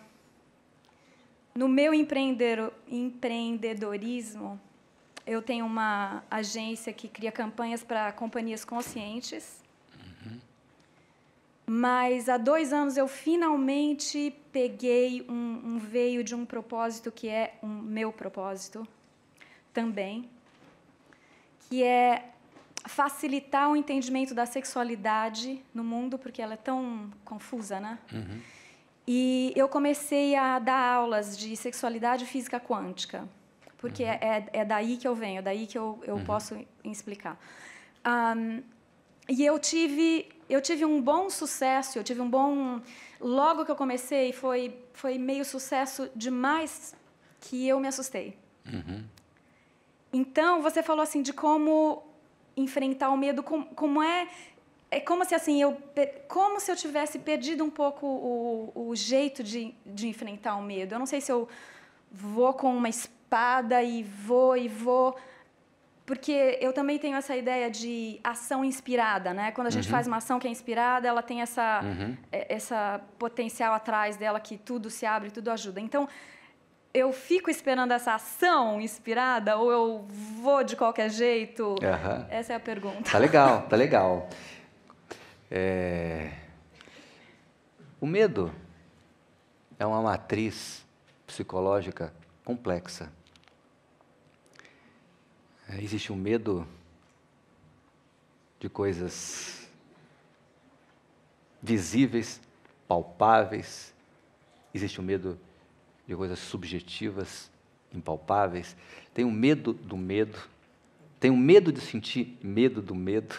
[1.55, 4.60] no meu empreendedorismo,
[5.27, 9.60] eu tenho uma agência que cria campanhas para companhias conscientes.
[10.24, 10.39] Uhum.
[11.66, 17.59] Mas há dois anos eu finalmente peguei um, um veio de um propósito que é
[17.62, 18.86] um meu propósito
[19.77, 20.27] também,
[21.69, 22.31] que é
[22.86, 27.98] facilitar o entendimento da sexualidade no mundo, porque ela é tão confusa, né?
[28.11, 28.40] Uhum.
[29.07, 33.28] E eu comecei a dar aulas de sexualidade física quântica,
[33.77, 34.09] porque uhum.
[34.09, 36.24] é, é daí que eu venho, é daí que eu, eu uhum.
[36.24, 37.39] posso explicar.
[38.07, 38.62] Um,
[39.28, 42.81] e eu tive, eu tive um bom sucesso, eu tive um bom...
[43.20, 46.94] Logo que eu comecei, foi, foi meio sucesso demais
[47.43, 48.39] que eu me assustei.
[48.65, 49.15] Uhum.
[50.12, 52.02] Então, você falou assim de como
[52.56, 54.28] enfrentar o medo, como, como é
[54.90, 55.76] é como se assim eu
[56.28, 60.94] como se eu tivesse perdido um pouco o, o jeito de, de enfrentar o medo.
[60.94, 61.48] Eu não sei se eu
[62.10, 65.16] vou com uma espada e vou e vou
[66.06, 69.50] porque eu também tenho essa ideia de ação inspirada, né?
[69.50, 69.90] Quando a gente uhum.
[69.90, 72.16] faz uma ação que é inspirada, ela tem essa uhum.
[72.30, 75.80] É, essa potencial atrás dela que tudo se abre, tudo ajuda.
[75.80, 76.08] Então
[76.97, 80.06] eu fico esperando essa ação inspirada ou eu
[80.40, 81.73] vou de qualquer jeito?
[81.73, 82.27] Uhum.
[82.31, 83.10] Essa é a pergunta.
[83.10, 84.31] Tá legal, tá legal.
[85.51, 86.32] É...
[88.01, 88.51] O medo
[89.78, 90.86] é uma matriz
[91.27, 93.12] psicológica complexa.
[95.68, 96.66] É, existe um medo
[98.59, 99.68] de coisas
[101.62, 102.40] visíveis,
[102.89, 103.93] palpáveis.
[104.73, 105.39] Existe o um medo
[106.06, 107.50] de coisas subjetivas,
[107.92, 108.76] impalpáveis.
[109.12, 110.38] Tem o um medo do medo.
[111.18, 113.34] Tem o um medo de sentir medo do medo.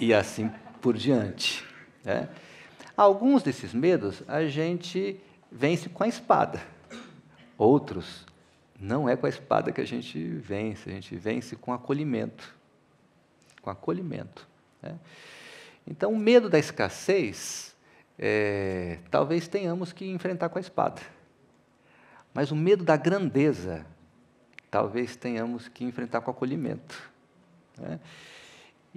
[0.00, 0.50] E assim
[0.80, 1.64] por diante.
[2.04, 2.28] Né?
[2.96, 6.60] Alguns desses medos a gente vence com a espada,
[7.56, 8.26] outros
[8.78, 12.54] não é com a espada que a gente vence, a gente vence com acolhimento.
[13.62, 14.46] Com acolhimento.
[14.82, 14.98] Né?
[15.86, 17.74] Então, o medo da escassez,
[18.18, 21.00] é, talvez tenhamos que enfrentar com a espada.
[22.34, 23.86] Mas o medo da grandeza,
[24.70, 27.10] talvez tenhamos que enfrentar com acolhimento.
[27.78, 28.00] Né?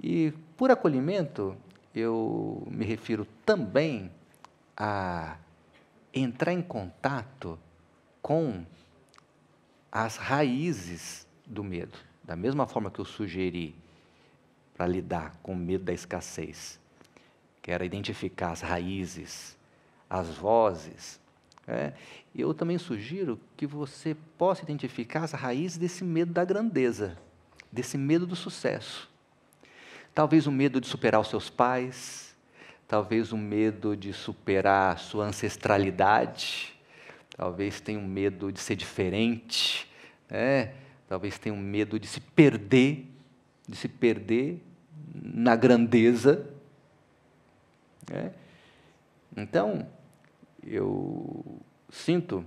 [0.02, 1.56] E por acolhimento,
[1.94, 4.10] eu me refiro também
[4.76, 5.36] a
[6.12, 7.58] entrar em contato
[8.20, 8.64] com
[9.90, 11.96] as raízes do medo.
[12.22, 13.74] Da mesma forma que eu sugeri
[14.76, 16.78] para lidar com o medo da escassez,
[17.62, 19.56] que era identificar as raízes,
[20.08, 21.20] as vozes.
[21.66, 21.92] É,
[22.40, 27.18] eu também sugiro que você possa identificar as raízes desse medo da grandeza,
[27.70, 29.08] desse medo do sucesso.
[30.14, 32.36] Talvez o medo de superar os seus pais,
[32.86, 36.74] talvez o medo de superar a sua ancestralidade,
[37.36, 39.88] talvez tenha um medo de ser diferente,
[40.30, 40.74] né?
[41.08, 43.06] talvez tenha um medo de se perder,
[43.66, 44.62] de se perder
[45.14, 46.48] na grandeza.
[48.10, 48.32] Né?
[49.36, 49.86] Então,
[50.62, 51.60] eu
[51.90, 52.44] sinto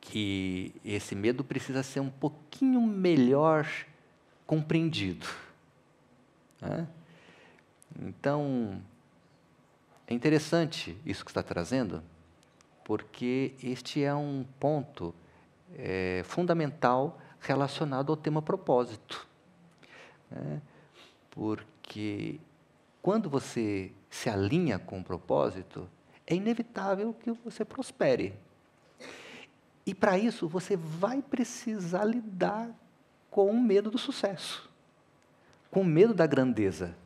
[0.00, 3.66] que esse medo precisa ser um pouquinho melhor
[4.46, 5.26] compreendido.
[6.60, 6.86] Né?
[7.98, 8.80] Então,
[10.06, 12.02] é interessante isso que está trazendo,
[12.84, 15.14] porque este é um ponto
[15.76, 19.26] é, fundamental relacionado ao tema propósito.
[20.30, 20.62] Né?
[21.30, 22.38] Porque
[23.02, 25.88] quando você se alinha com o propósito,
[26.26, 28.34] é inevitável que você prospere.
[29.86, 32.68] E para isso você vai precisar lidar
[33.30, 34.68] com o medo do sucesso,
[35.70, 36.96] com o medo da grandeza,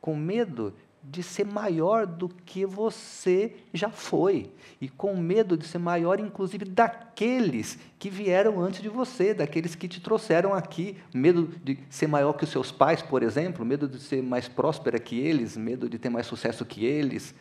[0.00, 4.50] com medo de ser maior do que você já foi,
[4.80, 9.88] e com medo de ser maior, inclusive, daqueles que vieram antes de você, daqueles que
[9.88, 14.00] te trouxeram aqui, medo de ser maior que os seus pais, por exemplo, medo de
[14.00, 17.34] ser mais próspera que eles, medo de ter mais sucesso que eles.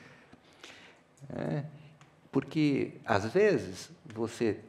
[1.30, 1.64] É,
[2.32, 4.60] porque, às vezes, você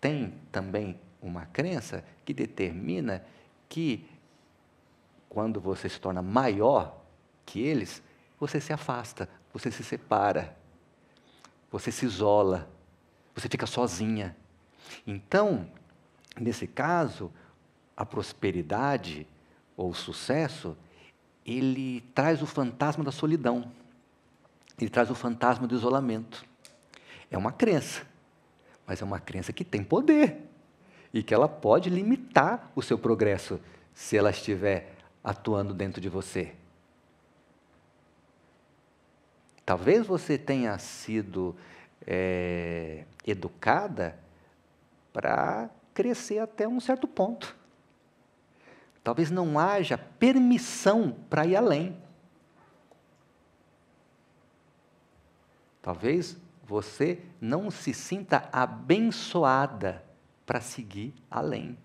[0.00, 3.24] tem também uma crença que determina
[3.68, 4.08] que,
[5.28, 7.02] quando você se torna maior
[7.44, 8.02] que eles,
[8.38, 10.56] você se afasta, você se separa,
[11.70, 12.68] você se isola,
[13.34, 14.36] você fica sozinha.
[15.06, 15.68] Então,
[16.38, 17.32] nesse caso,
[17.96, 19.26] a prosperidade
[19.76, 20.76] ou o sucesso,
[21.44, 23.70] ele traz o fantasma da solidão,
[24.84, 26.44] ele traz o fantasma do isolamento.
[27.30, 28.06] É uma crença,
[28.86, 30.36] mas é uma crença que tem poder
[31.12, 33.60] e que ela pode limitar o seu progresso
[33.94, 34.94] se ela estiver
[35.24, 36.54] atuando dentro de você.
[39.64, 41.56] Talvez você tenha sido
[42.06, 44.16] é, educada
[45.12, 47.56] para crescer até um certo ponto.
[49.02, 51.96] Talvez não haja permissão para ir além.
[55.86, 60.04] Talvez você não se sinta abençoada
[60.44, 61.78] para seguir além.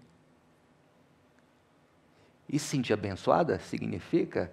[2.49, 4.51] E se sentir abençoada significa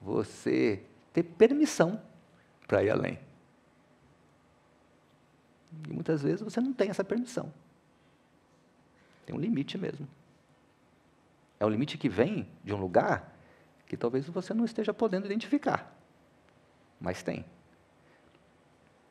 [0.00, 2.02] você ter permissão
[2.66, 3.20] para ir além.
[5.88, 7.54] E muitas vezes você não tem essa permissão.
[9.24, 10.08] Tem um limite mesmo.
[11.60, 13.32] É um limite que vem de um lugar
[13.86, 15.96] que talvez você não esteja podendo identificar.
[17.00, 17.44] Mas tem.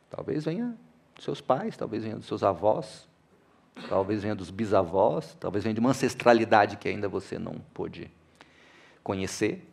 [0.10, 0.78] Talvez venha
[1.16, 3.08] dos seus pais, talvez venha dos seus avós,
[3.90, 8.12] talvez venha dos bisavós, talvez venha de uma ancestralidade que ainda você não pôde
[9.04, 9.68] conhecer,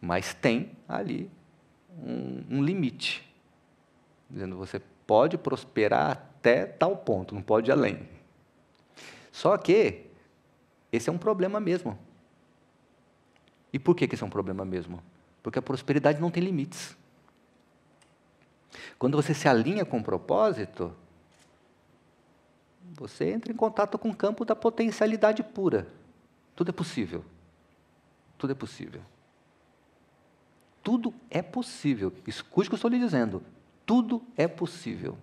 [0.00, 1.30] mas tem ali
[1.90, 3.28] um, um limite,
[4.28, 8.08] dizendo você pode prosperar até tal ponto, não pode ir além.
[9.30, 10.06] Só que
[10.90, 11.98] esse é um problema mesmo.
[13.72, 15.02] E por que, que esse é um problema mesmo?
[15.42, 16.96] Porque a prosperidade não tem limites.
[18.98, 20.94] Quando você se alinha com o propósito,
[22.94, 25.86] você entra em contato com o campo da potencialidade pura.
[26.54, 27.24] Tudo é possível.
[28.38, 29.02] Tudo é possível.
[30.82, 32.12] Tudo é possível.
[32.26, 33.42] Escute o que eu estou lhe dizendo.
[33.84, 35.18] Tudo é possível.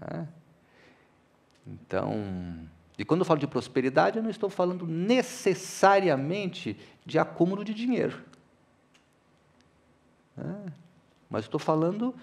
[0.00, 0.26] É.
[1.66, 2.68] Então,
[2.98, 8.22] e quando eu falo de prosperidade, eu não estou falando necessariamente de acúmulo de dinheiro.
[10.38, 10.72] É.
[11.28, 12.14] Mas estou falando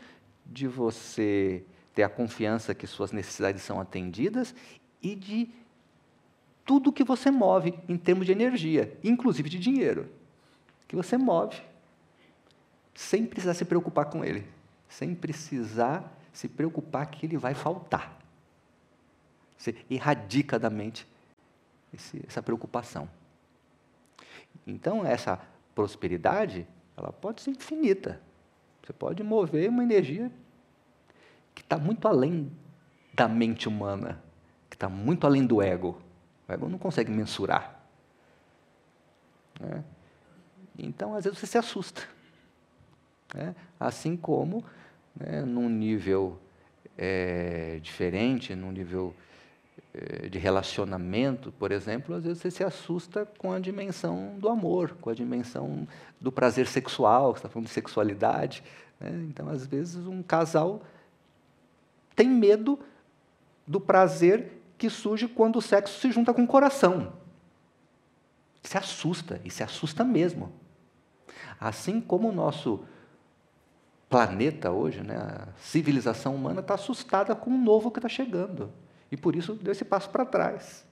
[0.46, 1.64] de você
[1.94, 4.56] ter a confiança que suas necessidades são atendidas
[5.02, 5.50] e de
[6.66, 10.10] tudo que você move em termos de energia, inclusive de dinheiro,
[10.88, 11.62] que você move,
[12.94, 14.48] sem precisar se preocupar com ele,
[14.88, 18.18] sem precisar se preocupar que ele vai faltar.
[19.58, 21.08] Você erradica da mente
[21.94, 23.10] esse, essa preocupação.
[24.66, 25.40] Então, essa
[25.76, 26.68] prosperidade,
[27.02, 28.22] ela pode ser infinita.
[28.84, 30.32] Você pode mover uma energia
[31.54, 32.52] que está muito além
[33.14, 34.22] da mente humana,
[34.70, 36.02] que está muito além do ego.
[36.48, 37.84] O ego não consegue mensurar.
[39.60, 39.84] Né?
[40.78, 42.08] Então, às vezes, você se assusta.
[43.34, 43.56] Né?
[43.80, 44.64] Assim como,
[45.16, 46.40] né, num nível
[46.98, 49.16] é, diferente, num nível
[50.30, 55.10] de relacionamento, por exemplo, às vezes você se assusta com a dimensão do amor, com
[55.10, 55.86] a dimensão
[56.20, 58.64] do prazer sexual, você está falando de sexualidade.
[59.00, 59.10] Né?
[59.28, 60.82] Então, às vezes, um casal
[62.16, 62.80] tem medo
[63.68, 67.14] do prazer que surge quando o sexo se junta com o coração.
[68.64, 70.54] Se assusta, e se assusta mesmo.
[71.60, 72.86] Assim como o nosso
[74.10, 78.72] planeta hoje, né, a civilização humana está assustada com o novo que está chegando.
[79.12, 80.86] E por isso deu esse passo para trás.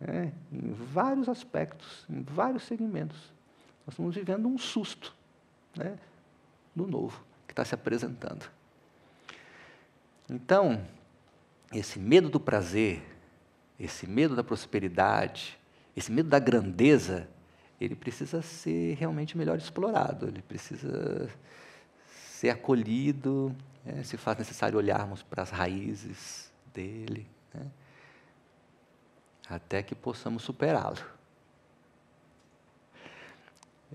[0.00, 3.32] É, em vários aspectos, em vários segmentos.
[3.86, 5.14] Nós estamos vivendo um susto
[5.76, 5.96] né,
[6.74, 8.50] do novo que está se apresentando.
[10.28, 10.84] Então,
[11.72, 13.02] esse medo do prazer,
[13.78, 15.56] esse medo da prosperidade,
[15.96, 17.28] esse medo da grandeza,
[17.80, 21.30] ele precisa ser realmente melhor explorado, ele precisa
[22.06, 27.70] ser acolhido, né, se faz necessário olharmos para as raízes dele, né?
[29.48, 30.98] até que possamos superá-lo.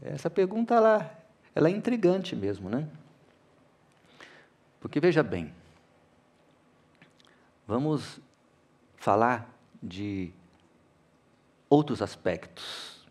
[0.02, 2.90] Essa pergunta ela, ela é intrigante mesmo, né?
[4.80, 5.54] Porque veja bem,
[7.68, 8.20] vamos
[8.98, 9.48] falar
[9.82, 10.34] de
[11.70, 13.06] outros aspectos,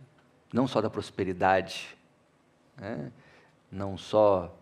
[0.52, 1.96] não só da prosperidade,
[2.76, 3.12] né?
[3.70, 4.52] não só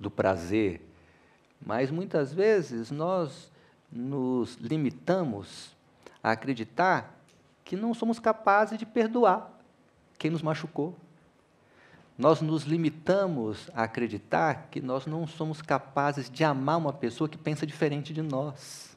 [0.00, 0.84] do prazer,
[1.64, 3.52] mas muitas vezes nós
[3.90, 5.76] nos limitamos
[6.22, 7.14] a acreditar
[7.64, 9.50] que não somos capazes de perdoar
[10.18, 10.96] quem nos machucou.
[12.16, 17.38] Nós nos limitamos a acreditar que nós não somos capazes de amar uma pessoa que
[17.38, 18.96] pensa diferente de nós.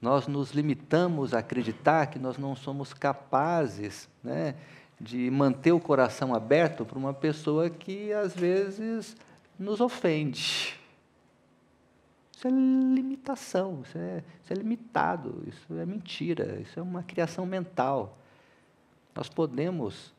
[0.00, 4.54] Nós nos limitamos a acreditar que nós não somos capazes né,
[5.00, 9.16] de manter o coração aberto para uma pessoa que às vezes
[9.58, 10.78] nos ofende.
[12.36, 17.46] Isso é limitação, isso é, isso é limitado, isso é mentira, isso é uma criação
[17.46, 18.18] mental.
[19.14, 20.12] Nós podemos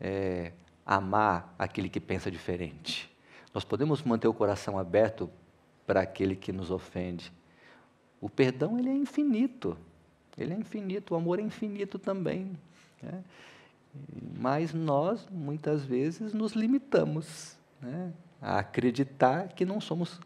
[0.00, 0.50] é,
[0.84, 3.08] amar aquele que pensa diferente.
[3.54, 5.30] Nós podemos manter o coração aberto
[5.86, 7.32] para aquele que nos ofende.
[8.20, 9.78] O perdão ele é infinito,
[10.36, 12.58] ele é infinito, o amor é infinito também.
[13.00, 13.22] Né?
[14.36, 18.12] Mas nós, muitas vezes, nos limitamos né?
[18.40, 20.20] a acreditar que não somos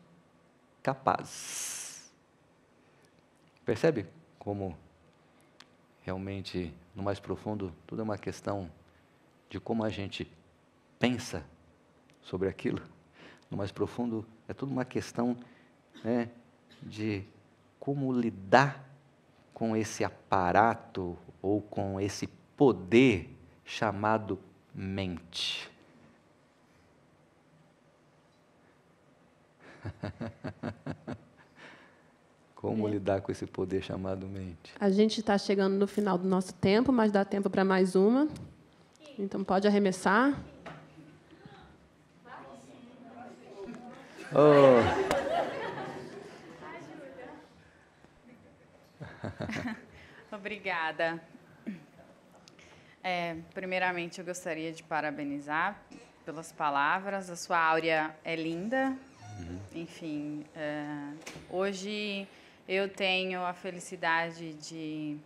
[0.87, 2.13] capazes.
[3.65, 4.07] Percebe
[4.39, 4.79] como
[6.05, 8.71] realmente, no mais profundo, tudo é uma questão
[9.51, 10.31] de como a gente
[10.97, 11.45] pensa
[12.23, 12.81] sobre aquilo?
[13.51, 15.37] No mais profundo, é tudo uma questão
[16.05, 16.31] né,
[16.81, 17.25] de
[17.81, 18.89] como lidar
[19.53, 24.39] com esse aparato ou com esse poder chamado
[24.73, 25.69] mente.
[32.55, 32.93] Como é.
[32.93, 34.73] lidar com esse poder chamado mente?
[34.81, 38.29] A gente está chegando no final do nosso tempo, mas dá tempo para mais uma.
[39.19, 40.39] Então pode arremessar.
[44.33, 44.83] Oh.
[50.35, 51.21] Obrigada.
[53.03, 55.81] É, primeiramente, eu gostaria de parabenizar
[56.25, 57.31] pelas palavras.
[57.31, 58.97] A sua áurea é linda,
[59.39, 59.59] Uhum.
[59.75, 61.13] Enfim, é,
[61.51, 62.27] hoje
[62.69, 65.17] eu tenho a felicidade de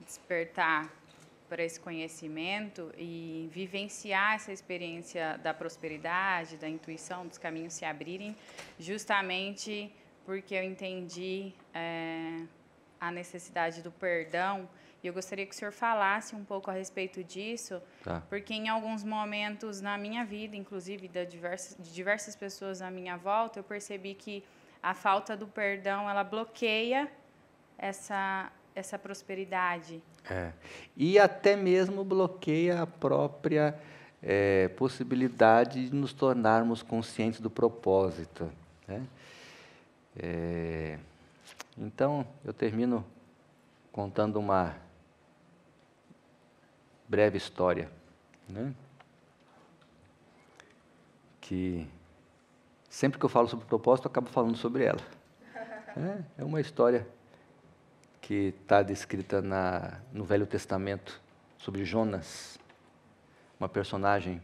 [0.00, 0.92] despertar
[1.48, 8.36] para esse conhecimento e vivenciar essa experiência da prosperidade, da intuição, dos caminhos se abrirem,
[8.78, 9.90] justamente
[10.26, 12.42] porque eu entendi é,
[13.08, 14.68] a necessidade do perdão
[15.02, 18.20] e eu gostaria que o senhor falasse um pouco a respeito disso, tá.
[18.28, 23.16] porque em alguns momentos na minha vida, inclusive de diversas, de diversas pessoas à minha
[23.16, 24.42] volta, eu percebi que
[24.82, 27.10] a falta do perdão ela bloqueia
[27.76, 30.00] essa essa prosperidade.
[30.30, 30.52] É.
[30.96, 33.76] E até mesmo bloqueia a própria
[34.22, 38.48] é, possibilidade de nos tornarmos conscientes do propósito.
[38.86, 39.02] Né?
[40.16, 40.98] É,
[41.80, 43.04] então, eu termino
[43.92, 44.76] contando uma
[47.08, 47.90] breve história,
[48.48, 48.74] né?
[51.40, 51.88] que
[52.90, 55.00] sempre que eu falo sobre propósito, eu acabo falando sobre ela.
[55.96, 57.08] É, é uma história
[58.20, 61.20] que está descrita na, no Velho Testamento
[61.56, 62.56] sobre Jonas,
[63.58, 64.40] uma personagem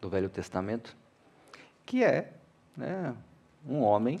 [0.00, 0.96] do Velho Testamento,
[1.84, 2.32] que é
[2.76, 3.14] né,
[3.66, 4.20] um homem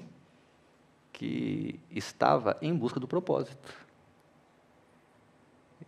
[1.14, 3.72] que estava em busca do propósito.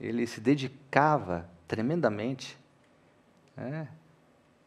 [0.01, 2.57] Ele se dedicava tremendamente
[3.57, 3.89] né,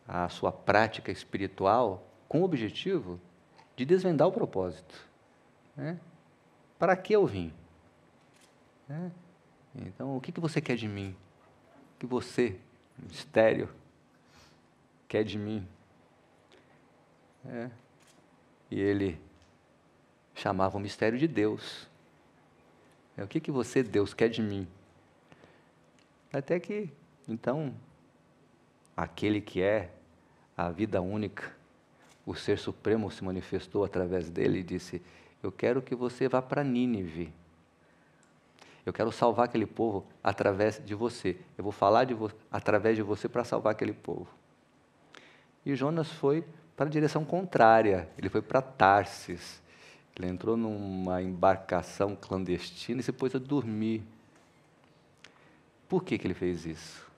[0.06, 3.19] a sua prática espiritual com o objetivo
[3.76, 5.07] de desvendar o propósito.
[5.77, 5.98] Né?
[6.77, 7.53] Para que eu vim?
[8.90, 9.10] É?
[9.76, 11.15] Então, o que, que você quer de mim?
[11.95, 12.60] O que você,
[12.98, 13.69] mistério,
[15.07, 15.65] quer de mim?
[17.45, 17.69] É.
[18.69, 19.28] E ele
[20.39, 21.87] chamava o mistério de Deus.
[23.17, 24.67] É, o que, que você, Deus, quer de mim?
[26.31, 26.89] Até que,
[27.27, 27.73] então,
[28.95, 29.91] aquele que é
[30.55, 31.51] a vida única,
[32.25, 35.01] o Ser Supremo se manifestou através dele e disse:
[35.43, 37.33] Eu quero que você vá para Nínive.
[38.85, 41.37] Eu quero salvar aquele povo através de você.
[41.57, 42.15] Eu vou falar de
[42.51, 44.27] através de você para salvar aquele povo.
[45.65, 46.45] E Jonas foi
[46.75, 48.09] para a direção contrária.
[48.17, 49.61] Ele foi para Tarsis.
[50.19, 54.03] Ele entrou numa embarcação clandestina e se pôs a dormir.
[55.87, 57.09] Por que, que ele fez isso?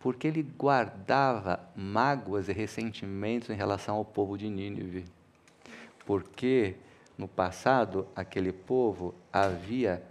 [0.00, 5.04] Porque ele guardava mágoas e ressentimentos em relação ao povo de Nínive.
[6.06, 6.76] Porque
[7.18, 10.02] no passado aquele povo havia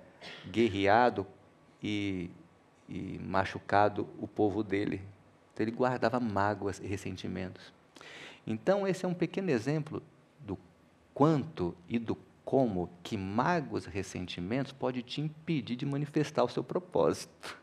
[0.51, 1.25] guerreado
[1.81, 2.29] e,
[2.87, 5.01] e machucado o povo dele.
[5.53, 7.73] Então ele guardava mágoas e ressentimentos.
[8.45, 10.03] Então esse é um pequeno exemplo
[11.15, 17.57] quanto e do como que mágoas ressentimentos pode te impedir de manifestar o seu propósito.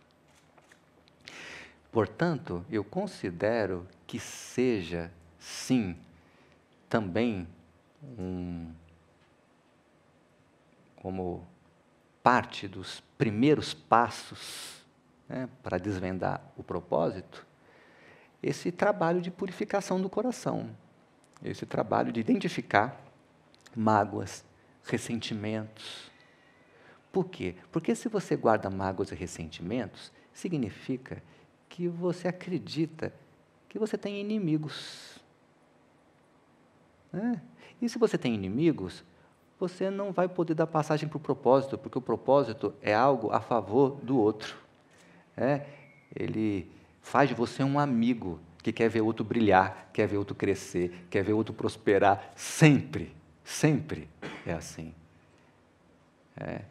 [1.92, 5.94] Portanto, eu considero que seja, sim,
[6.88, 7.46] também
[8.18, 8.72] um,
[10.96, 11.46] como
[12.22, 14.82] parte dos primeiros passos
[15.28, 17.46] né, para desvendar o propósito,
[18.42, 20.70] esse trabalho de purificação do coração,
[21.44, 23.11] esse trabalho de identificar
[23.76, 24.44] mágoas,
[24.84, 26.10] ressentimentos.
[27.12, 27.54] Por quê?
[27.70, 31.22] Porque se você guarda mágoas e ressentimentos, significa
[31.68, 33.12] que você acredita
[33.68, 35.18] que você tem inimigos.
[37.12, 37.40] Né?
[37.80, 39.04] E se você tem inimigos,
[39.58, 43.40] você não vai poder dar passagem para o propósito, porque o propósito é algo a
[43.40, 44.56] favor do outro.
[45.36, 45.66] É?
[46.14, 46.70] Ele
[47.00, 51.22] faz de você um amigo que quer ver outro brilhar, quer ver outro crescer, quer
[51.22, 54.08] ver outro prosperar, sempre, sempre
[54.46, 54.94] é assim.
[56.36, 56.62] É.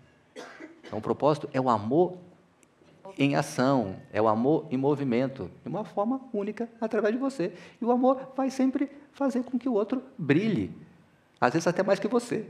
[0.85, 2.18] Então, o propósito é o amor
[3.18, 7.53] em ação, é o amor em movimento, de uma forma única através de você.
[7.80, 10.76] E o amor vai sempre fazer com que o outro brilhe,
[11.39, 12.48] às vezes até mais que você.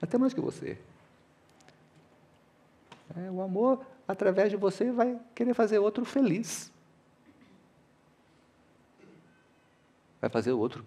[0.00, 0.78] Até mais que você.
[3.16, 6.70] É, o amor, através de você, vai querer fazer outro feliz.
[10.20, 10.84] Vai fazer o outro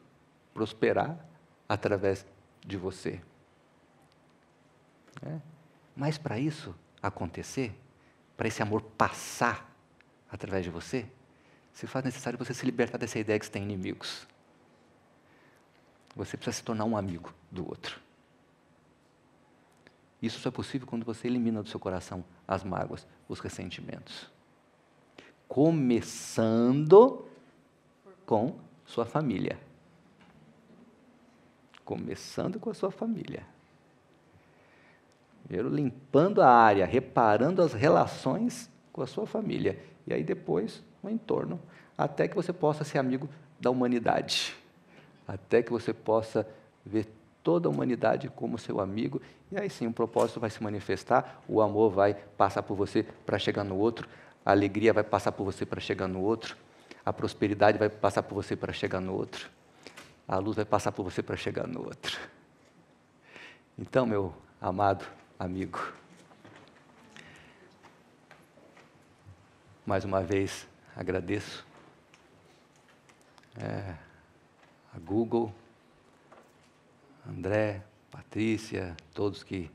[0.53, 1.17] prosperar
[1.67, 2.25] através
[2.65, 3.21] de você.
[5.25, 5.39] É.
[5.95, 7.77] Mas para isso, acontecer,
[8.37, 9.69] para esse amor passar
[10.31, 11.05] através de você,
[11.73, 14.27] se faz necessário você se libertar dessa ideia que você tem inimigos.
[16.15, 17.99] Você precisa se tornar um amigo do outro.
[20.21, 24.29] Isso só é possível quando você elimina do seu coração as mágoas, os ressentimentos.
[25.47, 27.25] Começando
[28.25, 29.57] com sua família.
[31.91, 33.45] Começando com a sua família.
[35.43, 39.77] Primeiro, limpando a área, reparando as relações com a sua família.
[40.07, 41.59] E aí, depois, o entorno,
[41.97, 43.27] até que você possa ser amigo
[43.59, 44.55] da humanidade.
[45.27, 46.47] Até que você possa
[46.85, 47.13] ver
[47.43, 49.21] toda a humanidade como seu amigo.
[49.51, 53.37] E aí sim, o propósito vai se manifestar, o amor vai passar por você para
[53.37, 54.07] chegar no outro,
[54.45, 56.55] a alegria vai passar por você para chegar no outro,
[57.05, 59.49] a prosperidade vai passar por você para chegar no outro,
[60.27, 62.19] a luz vai passar por você para chegar no outro.
[63.77, 65.05] Então, meu amado,
[65.39, 65.79] amigo.
[69.85, 71.65] Mais uma vez agradeço
[73.57, 73.95] é,
[74.93, 75.53] a Google,
[77.27, 79.69] André, Patrícia, todos que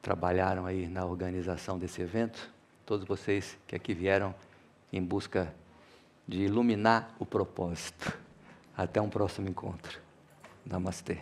[0.00, 2.50] trabalharam aí na organização desse evento,
[2.86, 4.34] todos vocês que aqui vieram
[4.92, 5.52] em busca
[6.26, 8.27] de iluminar o propósito.
[8.78, 9.98] Até um próximo encontro.
[10.64, 11.18] Namastê.